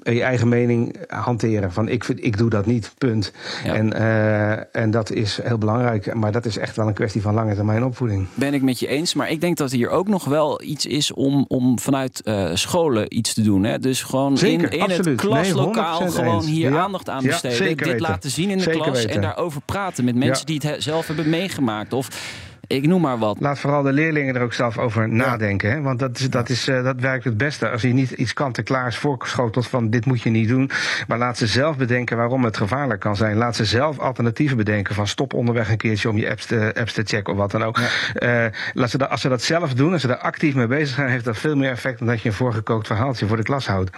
je 0.03 0.23
eigen 0.23 0.49
mening 0.49 0.97
hanteren. 1.09 1.73
Van, 1.73 1.89
ik, 1.89 2.05
vind, 2.05 2.25
ik 2.25 2.39
doe 2.39 2.51
dat 2.51 2.67
niet, 2.67 2.93
punt. 2.99 3.33
Ja. 3.65 3.75
En, 3.75 3.93
eh, 3.93 4.83
en 4.83 4.91
dat 4.91 5.11
is 5.11 5.41
heel 5.43 5.59
belangrijk. 5.59 6.15
Maar 6.15 6.33
dat 6.33 6.45
is 6.45 6.59
echt 6.59 6.77
wel 6.77 6.87
een 6.87 6.95
kwestie 6.95 7.23
van 7.23 7.35
lange 7.35 7.55
termijn 7.55 7.85
opvoeding. 7.85 8.27
ben 8.35 8.55
ik 8.55 8.63
met 8.63 8.79
je 8.79 8.87
eens. 8.87 9.15
Maar 9.15 9.31
ik 9.31 9.41
denk 9.41 9.57
dat 9.57 9.71
hier 9.71 9.89
ook 9.89 10.09
nog 10.09 10.25
wel 10.25 10.63
iets 10.63 10.87
is 10.87 11.13
om, 11.13 11.45
om 11.49 11.79
vanuit 11.79 12.23
eh, 12.23 12.51
scholen 12.55 13.17
iets 13.17 13.35
te 13.35 13.43
doen. 13.43 13.65
Hè? 13.65 13.79
Dus 13.79 14.03
gewoon 14.03 14.39
Zeker, 14.39 14.73
in, 14.73 14.79
in 14.79 14.83
absoluut. 14.83 15.05
het 15.05 15.31
klaslokaal 15.31 16.01
Nee, 16.01 16.09
100% 16.11 16.24
gewoon 16.25 16.45
hier 16.45 16.73
Ja, 16.73 16.79
aandacht 16.79 17.09
aan 17.09 17.23
ja, 17.23 17.29
besteden. 17.29 17.77
Dit 17.77 17.87
weten. 17.87 18.01
laten 18.01 18.31
zien 18.31 18.51
in 18.51 18.57
de 18.57 18.63
Zeker 18.63 18.81
klas 18.83 19.05
en 19.07 19.21
daarover 19.21 19.61
praten 19.65 20.05
met 20.05 20.15
mensen 20.15 20.39
Ja. 20.39 20.45
die 20.45 20.55
het 20.55 20.63
he- 20.77 20.81
zelf 20.81 21.07
hebben 21.07 21.29
meegemaakt. 21.31 21.93
Of 21.93 22.09
ik 22.67 22.87
noem 22.87 23.01
maar 23.01 23.19
wat. 23.19 23.37
Laat 23.41 23.59
vooral 23.59 23.83
de 23.83 23.93
leerlingen 23.93 24.35
er 24.35 24.43
ook 24.43 24.53
zelf 24.53 24.79
over 24.79 25.09
nadenken. 25.09 25.71
Hè? 25.71 25.81
Want 25.81 25.99
dat, 25.99 26.19
is, 26.19 26.31
dat, 26.31 26.49
is, 26.49 26.69
eh, 26.69 26.85
dat 26.85 27.01
werkt 27.01 27.25
het 27.25 27.37
beste. 27.37 27.71
Als 27.71 27.83
je 27.83 27.89
niet 27.89 28.11
iets 28.11 28.33
kant-en-klaars 28.33 28.97
voorgeschoteld 28.97 29.67
van 29.67 29.91
dit 29.91 30.07
moet 30.07 30.23
je 30.23 30.31
niet 30.31 30.49
doen. 30.49 30.71
Maar 31.07 31.19
laat 31.19 31.39
ze 31.39 31.47
zelf 31.47 31.77
bedenken 31.77 32.17
waarom 32.17 32.45
het 32.45 32.57
gevaarlijk 32.57 33.01
kan 33.01 33.17
zijn. 33.17 33.37
Laat 33.37 33.57
ze 33.57 33.65
zelf 33.65 33.99
alternatieven 33.99 34.57
bedenken. 34.57 34.95
Van 34.95 35.07
stop 35.07 35.35
onderweg 35.35 35.71
een 35.71 35.77
keertje 35.77 36.09
om 36.09 36.17
je 36.17 36.31
apps 36.31 36.47
te, 36.47 36.73
apps 36.79 36.93
te 36.93 37.03
checken 37.05 37.33
of 37.33 37.39
wat 37.39 37.51
dan 37.51 37.63
ook. 37.65 37.79
Eh, 38.15 38.45
laat 38.73 38.91
ze 38.91 38.99
dat, 38.99 39.11
als 39.11 39.21
ze 39.21 39.29
dat 39.29 39.43
zelf 39.43 39.75
doen, 39.75 39.93
als 39.93 40.01
ze 40.01 40.07
daar 40.07 40.19
actief 40.19 40.55
mee 40.55 40.67
bezig 40.67 40.95
zijn, 40.95 41.09
heeft 41.09 41.25
dat 41.25 41.39
veel 41.39 41.57
meer 41.57 41.71
effect 41.71 41.99
dan 41.99 42.09
dat 42.09 42.23
je 42.23 42.29
een 42.29 42.35
voorgekookt 42.35 42.87
verhaaltje 42.87 43.27
voor 43.27 43.37
de 43.37 43.43
klas 43.43 43.67
houdt. 43.67 43.91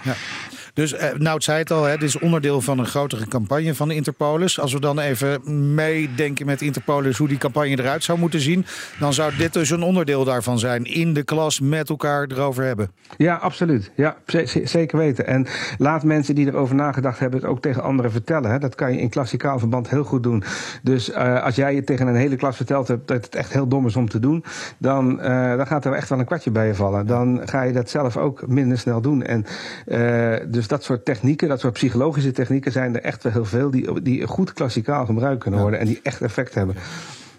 Dus 0.77 0.93
eh, 0.93 1.13
Nout 1.17 1.43
zei 1.43 1.57
het 1.59 1.71
al, 1.71 1.83
hè, 1.83 1.91
dit 1.97 2.03
is 2.07 2.19
onderdeel 2.19 2.61
van 2.61 2.79
een 2.79 2.85
grotere 2.85 3.27
campagne 3.27 3.75
van 3.75 3.91
Interpolis. 3.91 4.59
Als 4.59 4.73
we 4.73 4.79
dan 4.79 4.99
even 4.99 5.73
meedenken 5.75 6.45
met 6.45 6.61
Interpolis 6.61 7.17
hoe 7.17 7.27
die 7.27 7.37
campagne 7.37 7.79
eruit 7.79 8.03
zou 8.03 8.19
moeten 8.19 8.39
zien... 8.39 8.65
dan 8.99 9.13
zou 9.13 9.35
dit 9.37 9.53
dus 9.53 9.69
een 9.69 9.81
onderdeel 9.83 10.23
daarvan 10.23 10.59
zijn. 10.59 10.83
In 10.83 11.13
de 11.13 11.23
klas 11.23 11.59
met 11.59 11.89
elkaar 11.89 12.27
erover 12.31 12.63
hebben. 12.63 12.91
Ja, 13.17 13.35
absoluut. 13.35 13.91
Ja, 13.95 14.15
ze- 14.25 14.45
ze- 14.45 14.61
zeker 14.65 14.97
weten. 14.97 15.27
En 15.27 15.47
laat 15.77 16.03
mensen 16.03 16.35
die 16.35 16.47
erover 16.47 16.75
nagedacht 16.75 17.19
hebben 17.19 17.39
het 17.39 17.49
ook 17.49 17.61
tegen 17.61 17.83
anderen 17.83 18.11
vertellen. 18.11 18.51
Hè. 18.51 18.59
Dat 18.59 18.75
kan 18.75 18.93
je 18.93 18.99
in 18.99 19.09
klassikaal 19.09 19.59
verband 19.59 19.89
heel 19.89 20.03
goed 20.03 20.23
doen. 20.23 20.43
Dus 20.83 21.11
eh, 21.11 21.43
als 21.43 21.55
jij 21.55 21.75
het 21.75 21.85
tegen 21.85 22.07
een 22.07 22.15
hele 22.15 22.35
klas 22.35 22.55
verteld 22.55 22.87
hebt 22.87 23.07
dat 23.07 23.25
het 23.25 23.35
echt 23.35 23.53
heel 23.53 23.67
dom 23.67 23.85
is 23.85 23.95
om 23.95 24.09
te 24.09 24.19
doen, 24.19 24.43
dan, 24.77 25.21
eh, 25.21 25.55
dan 25.57 25.67
gaat 25.67 25.85
er 25.85 25.93
echt 25.93 26.09
wel 26.09 26.19
een 26.19 26.25
kwartje 26.25 26.51
bij 26.51 26.67
je 26.67 26.75
vallen. 26.75 27.07
Dan 27.07 27.41
ga 27.45 27.61
je 27.61 27.73
dat 27.73 27.89
zelf 27.89 28.17
ook 28.17 28.47
minder 28.47 28.77
snel 28.77 29.01
doen. 29.01 29.23
En 29.23 29.45
eh, 29.85 30.45
dus 30.67 30.77
dat 30.77 30.85
soort 30.85 31.05
technieken, 31.05 31.47
dat 31.47 31.59
soort 31.59 31.73
psychologische 31.73 32.31
technieken 32.31 32.71
zijn 32.71 32.95
er 32.95 33.01
echt 33.01 33.23
wel 33.23 33.31
heel 33.31 33.45
veel 33.45 33.71
die, 33.71 34.01
die 34.01 34.27
goed 34.27 34.53
klassikaal 34.53 35.05
gebruikt 35.05 35.41
kunnen 35.41 35.59
worden 35.59 35.79
en 35.79 35.85
die 35.85 35.99
echt 36.03 36.21
effect 36.21 36.53
hebben. 36.53 36.75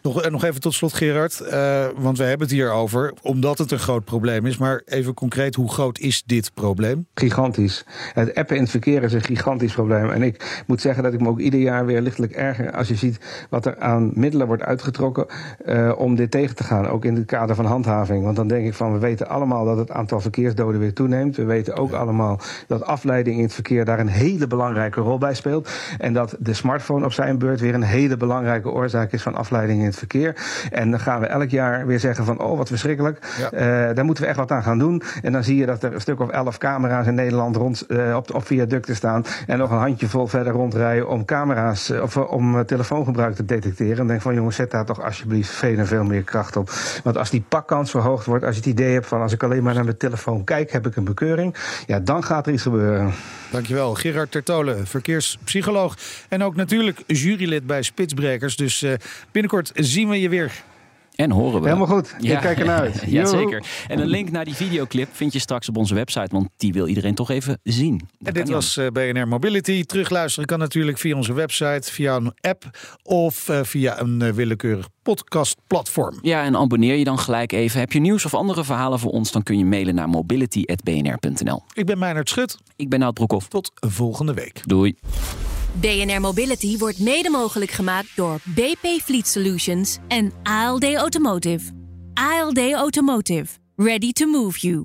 Nog, 0.09 0.23
eh, 0.23 0.31
nog 0.31 0.45
even 0.45 0.61
tot 0.61 0.75
slot, 0.75 0.93
Gerard. 0.93 1.41
eh, 1.41 1.87
want 1.97 2.19
we 2.19 2.25
hebben 2.25 2.47
het 2.47 2.57
hier 2.57 2.71
over, 2.71 3.13
omdat 3.23 3.59
het 3.59 3.71
een 3.71 3.79
groot 3.79 4.05
probleem 4.05 4.47
is. 4.47 4.57
Maar 4.59 4.83
even 4.85 5.15
concreet, 5.15 5.55
hoe 5.55 5.71
groot 5.71 5.99
is 5.99 6.23
dit 6.27 6.51
probleem? 6.55 7.07
Gigantisch. 7.15 7.85
Het 8.15 8.35
appen 8.35 8.57
in 8.57 8.63
het 8.63 8.71
verkeer 8.71 9.03
is 9.03 9.13
een 9.13 9.23
gigantisch 9.23 9.73
probleem. 9.73 10.11
En 10.11 10.23
ik 10.23 10.63
moet 10.67 10.81
zeggen 10.81 11.03
dat 11.03 11.13
ik 11.13 11.21
me 11.21 11.29
ook 11.29 11.41
ieder 11.41 11.61
jaar 11.61 11.87
weer 11.87 12.01
lichtelijk 12.01 12.33
erger 12.33 12.73
als 12.73 12.89
je 12.89 12.95
ziet 12.95 13.47
wat 13.51 13.67
er 13.67 13.79
aan 13.79 14.11
middelen 14.15 14.47
wordt 14.47 14.63
uitgetrokken 14.63 15.27
eh, 15.65 15.93
om 15.97 16.15
dit 16.15 16.31
tegen 16.31 16.57
te 16.57 16.65
gaan. 16.65 16.87
Ook 16.89 17.05
in 17.05 17.15
het 17.15 17.27
kader 17.27 17.55
van 17.55 17.65
handhaving. 17.65 18.25
Want 18.25 18.37
dan 18.37 18.49
denk 18.49 18.67
ik 18.67 18.75
van 18.75 18.93
we 18.93 18.99
weten 18.99 19.29
allemaal 19.29 19.65
dat 19.65 19.77
het 19.77 19.91
aantal 19.91 20.21
verkeersdoden 20.21 20.81
weer 20.81 20.95
toeneemt. 20.95 21.37
We 21.37 21.45
weten 21.45 21.77
ook 21.77 21.93
allemaal 21.93 22.41
dat 22.67 22.85
afleiding 22.85 23.37
in 23.37 23.43
het 23.43 23.55
verkeer 23.55 23.85
daar 23.85 24.01
een 24.01 24.09
hele 24.09 24.47
belangrijke 24.47 25.01
rol 25.01 25.19
bij 25.19 25.35
speelt. 25.35 25.71
En 25.99 26.13
dat 26.13 26.37
de 26.39 26.55
smartphone 26.55 27.05
op 27.05 27.13
zijn 27.13 27.39
beurt 27.39 27.61
weer 27.61 27.75
een 27.75 27.83
hele 27.83 28.17
belangrijke 28.17 28.71
oorzaak 28.71 29.13
is 29.13 29.23
van 29.23 29.35
afleiding 29.35 29.79
in 29.79 29.85
het 29.85 29.91
verkeer. 29.91 29.98
En 30.71 30.91
dan 30.91 31.01
gaan 31.01 31.21
we 31.21 31.27
elk 31.27 31.51
jaar 31.51 31.87
weer 31.87 32.01
zeggen 32.01 32.25
van, 32.25 32.41
oh 32.41 32.57
wat 32.57 32.69
verschrikkelijk. 32.69 33.19
Ja. 33.39 33.51
Eh, 33.51 33.95
daar 33.95 34.05
moeten 34.05 34.25
we 34.25 34.29
echt 34.29 34.39
wat 34.39 34.51
aan 34.51 34.63
gaan 34.63 34.79
doen. 34.79 35.03
En 35.23 35.33
dan 35.33 35.45
zie 35.45 35.57
je 35.57 35.67
dat 35.67 35.83
er 35.83 35.95
een 35.95 36.01
stuk 36.01 36.21
of 36.21 36.31
elf 36.31 36.59
camera's 36.59 37.07
in 37.07 37.15
Nederland 37.15 37.57
rond, 37.57 37.87
eh, 37.87 38.17
op, 38.17 38.35
op 38.35 38.47
viaducten 38.47 38.97
staan. 38.97 39.25
En 39.47 39.59
nog 39.59 39.71
een 39.71 39.79
handjevol 39.79 40.27
verder 40.27 40.53
rondrijden 40.53 41.09
om 41.09 41.25
camera's 41.25 41.91
of 41.91 42.17
om 42.17 42.55
uh, 42.55 42.61
telefoongebruik 42.61 43.35
te 43.35 43.45
detecteren. 43.45 43.99
En 43.99 44.07
denk 44.07 44.21
van 44.21 44.35
jongens, 44.35 44.57
zet 44.57 44.71
daar 44.71 44.85
toch 44.85 45.03
alsjeblieft 45.03 45.51
veel 45.51 45.79
en 45.79 45.87
veel 45.87 46.05
meer 46.05 46.23
kracht 46.23 46.57
op. 46.57 46.71
Want 47.03 47.17
als 47.17 47.31
die 47.31 47.45
pakkans 47.49 47.91
verhoogd 47.91 48.27
wordt, 48.27 48.45
als 48.45 48.55
je 48.55 48.61
het 48.61 48.71
idee 48.71 48.93
hebt 48.93 49.07
van 49.07 49.21
als 49.21 49.33
ik 49.33 49.43
alleen 49.43 49.63
maar 49.63 49.75
naar 49.75 49.85
mijn 49.85 49.97
telefoon 49.97 50.45
kijk, 50.45 50.73
heb 50.73 50.87
ik 50.87 50.97
een 50.97 51.05
bekeuring. 51.05 51.55
Ja, 51.87 51.99
dan 51.99 52.25
gaat 52.25 52.47
er 52.47 52.53
iets 52.53 52.63
gebeuren. 52.63 53.13
Dankjewel, 53.51 53.95
Gerard 53.95 54.31
Tertolen, 54.31 54.87
verkeerspsycholoog. 54.87 55.97
En 56.29 56.43
ook 56.43 56.57
natuurlijk 56.57 57.03
jurylid 57.07 57.67
bij 57.67 57.83
Spitsbrekers. 57.83 58.57
Dus 58.57 58.83
uh, 58.83 58.93
binnenkort 59.33 59.71
zien 59.85 60.09
we 60.09 60.21
je 60.21 60.29
weer. 60.29 60.63
En 61.19 61.31
horen 61.31 61.61
we. 61.61 61.67
Helemaal 61.67 61.87
goed. 61.87 62.15
Ja. 62.19 62.35
Ik 62.35 62.41
kijk 62.41 62.59
ernaar 62.59 62.81
uit. 62.81 63.03
ja, 63.07 63.27
zeker. 63.27 63.65
En 63.89 64.01
een 64.01 64.07
link 64.07 64.31
naar 64.31 64.45
die 64.45 64.55
videoclip 64.55 65.09
vind 65.13 65.33
je 65.33 65.39
straks 65.39 65.69
op 65.69 65.77
onze 65.77 65.95
website, 65.95 66.29
want 66.31 66.49
die 66.57 66.73
wil 66.73 66.87
iedereen 66.87 67.15
toch 67.15 67.31
even 67.31 67.61
zien. 67.63 68.01
Dat 68.19 68.29
en 68.29 68.35
dit 68.35 68.49
was 68.49 68.77
uh, 68.77 68.87
BNR 68.87 69.29
Mobility. 69.29 69.85
Terugluisteren 69.85 70.49
kan 70.49 70.59
natuurlijk 70.59 70.99
via 70.99 71.17
onze 71.17 71.33
website, 71.33 71.93
via 71.93 72.17
een 72.17 72.33
app 72.41 72.71
of 73.03 73.49
uh, 73.49 73.61
via 73.63 74.01
een 74.01 74.21
uh, 74.23 74.31
willekeurig 74.31 74.89
podcastplatform. 75.03 76.19
Ja, 76.23 76.45
en 76.45 76.57
abonneer 76.57 76.95
je 76.95 77.05
dan 77.05 77.19
gelijk 77.19 77.53
even. 77.53 77.81
Heb 77.81 77.93
je 77.93 78.01
nieuws 78.01 78.25
of 78.25 78.35
andere 78.35 78.65
verhalen 78.65 78.99
voor 78.99 79.11
ons, 79.11 79.33
dan 79.33 79.43
kun 79.43 79.59
je 79.59 79.65
mailen 79.65 79.95
naar 79.95 80.09
mobility.bnr.nl. 80.09 81.63
Ik 81.73 81.87
ben 81.87 81.99
Meijnerd 81.99 82.29
Schut. 82.29 82.59
Ik 82.77 82.89
ben 82.89 82.99
Nout 82.99 83.15
Broekhoff. 83.15 83.49
Tot 83.49 83.73
volgende 83.75 84.35
week. 84.35 84.61
Doei. 84.65 84.97
BNR 85.73 86.21
Mobility 86.21 86.79
wordt 86.79 86.99
mede 86.99 87.31
mogelijk 87.31 87.71
gemaakt 87.71 88.09
door 88.17 88.41
BP 88.45 89.01
Fleet 89.03 89.27
Solutions 89.27 89.99
en 90.09 90.33
ALD 90.43 90.95
Automotive. 90.95 91.73
ALD 92.15 92.73
Automotive. 92.73 93.47
Ready 93.77 94.13
to 94.13 94.27
move 94.27 94.59
you. 94.59 94.85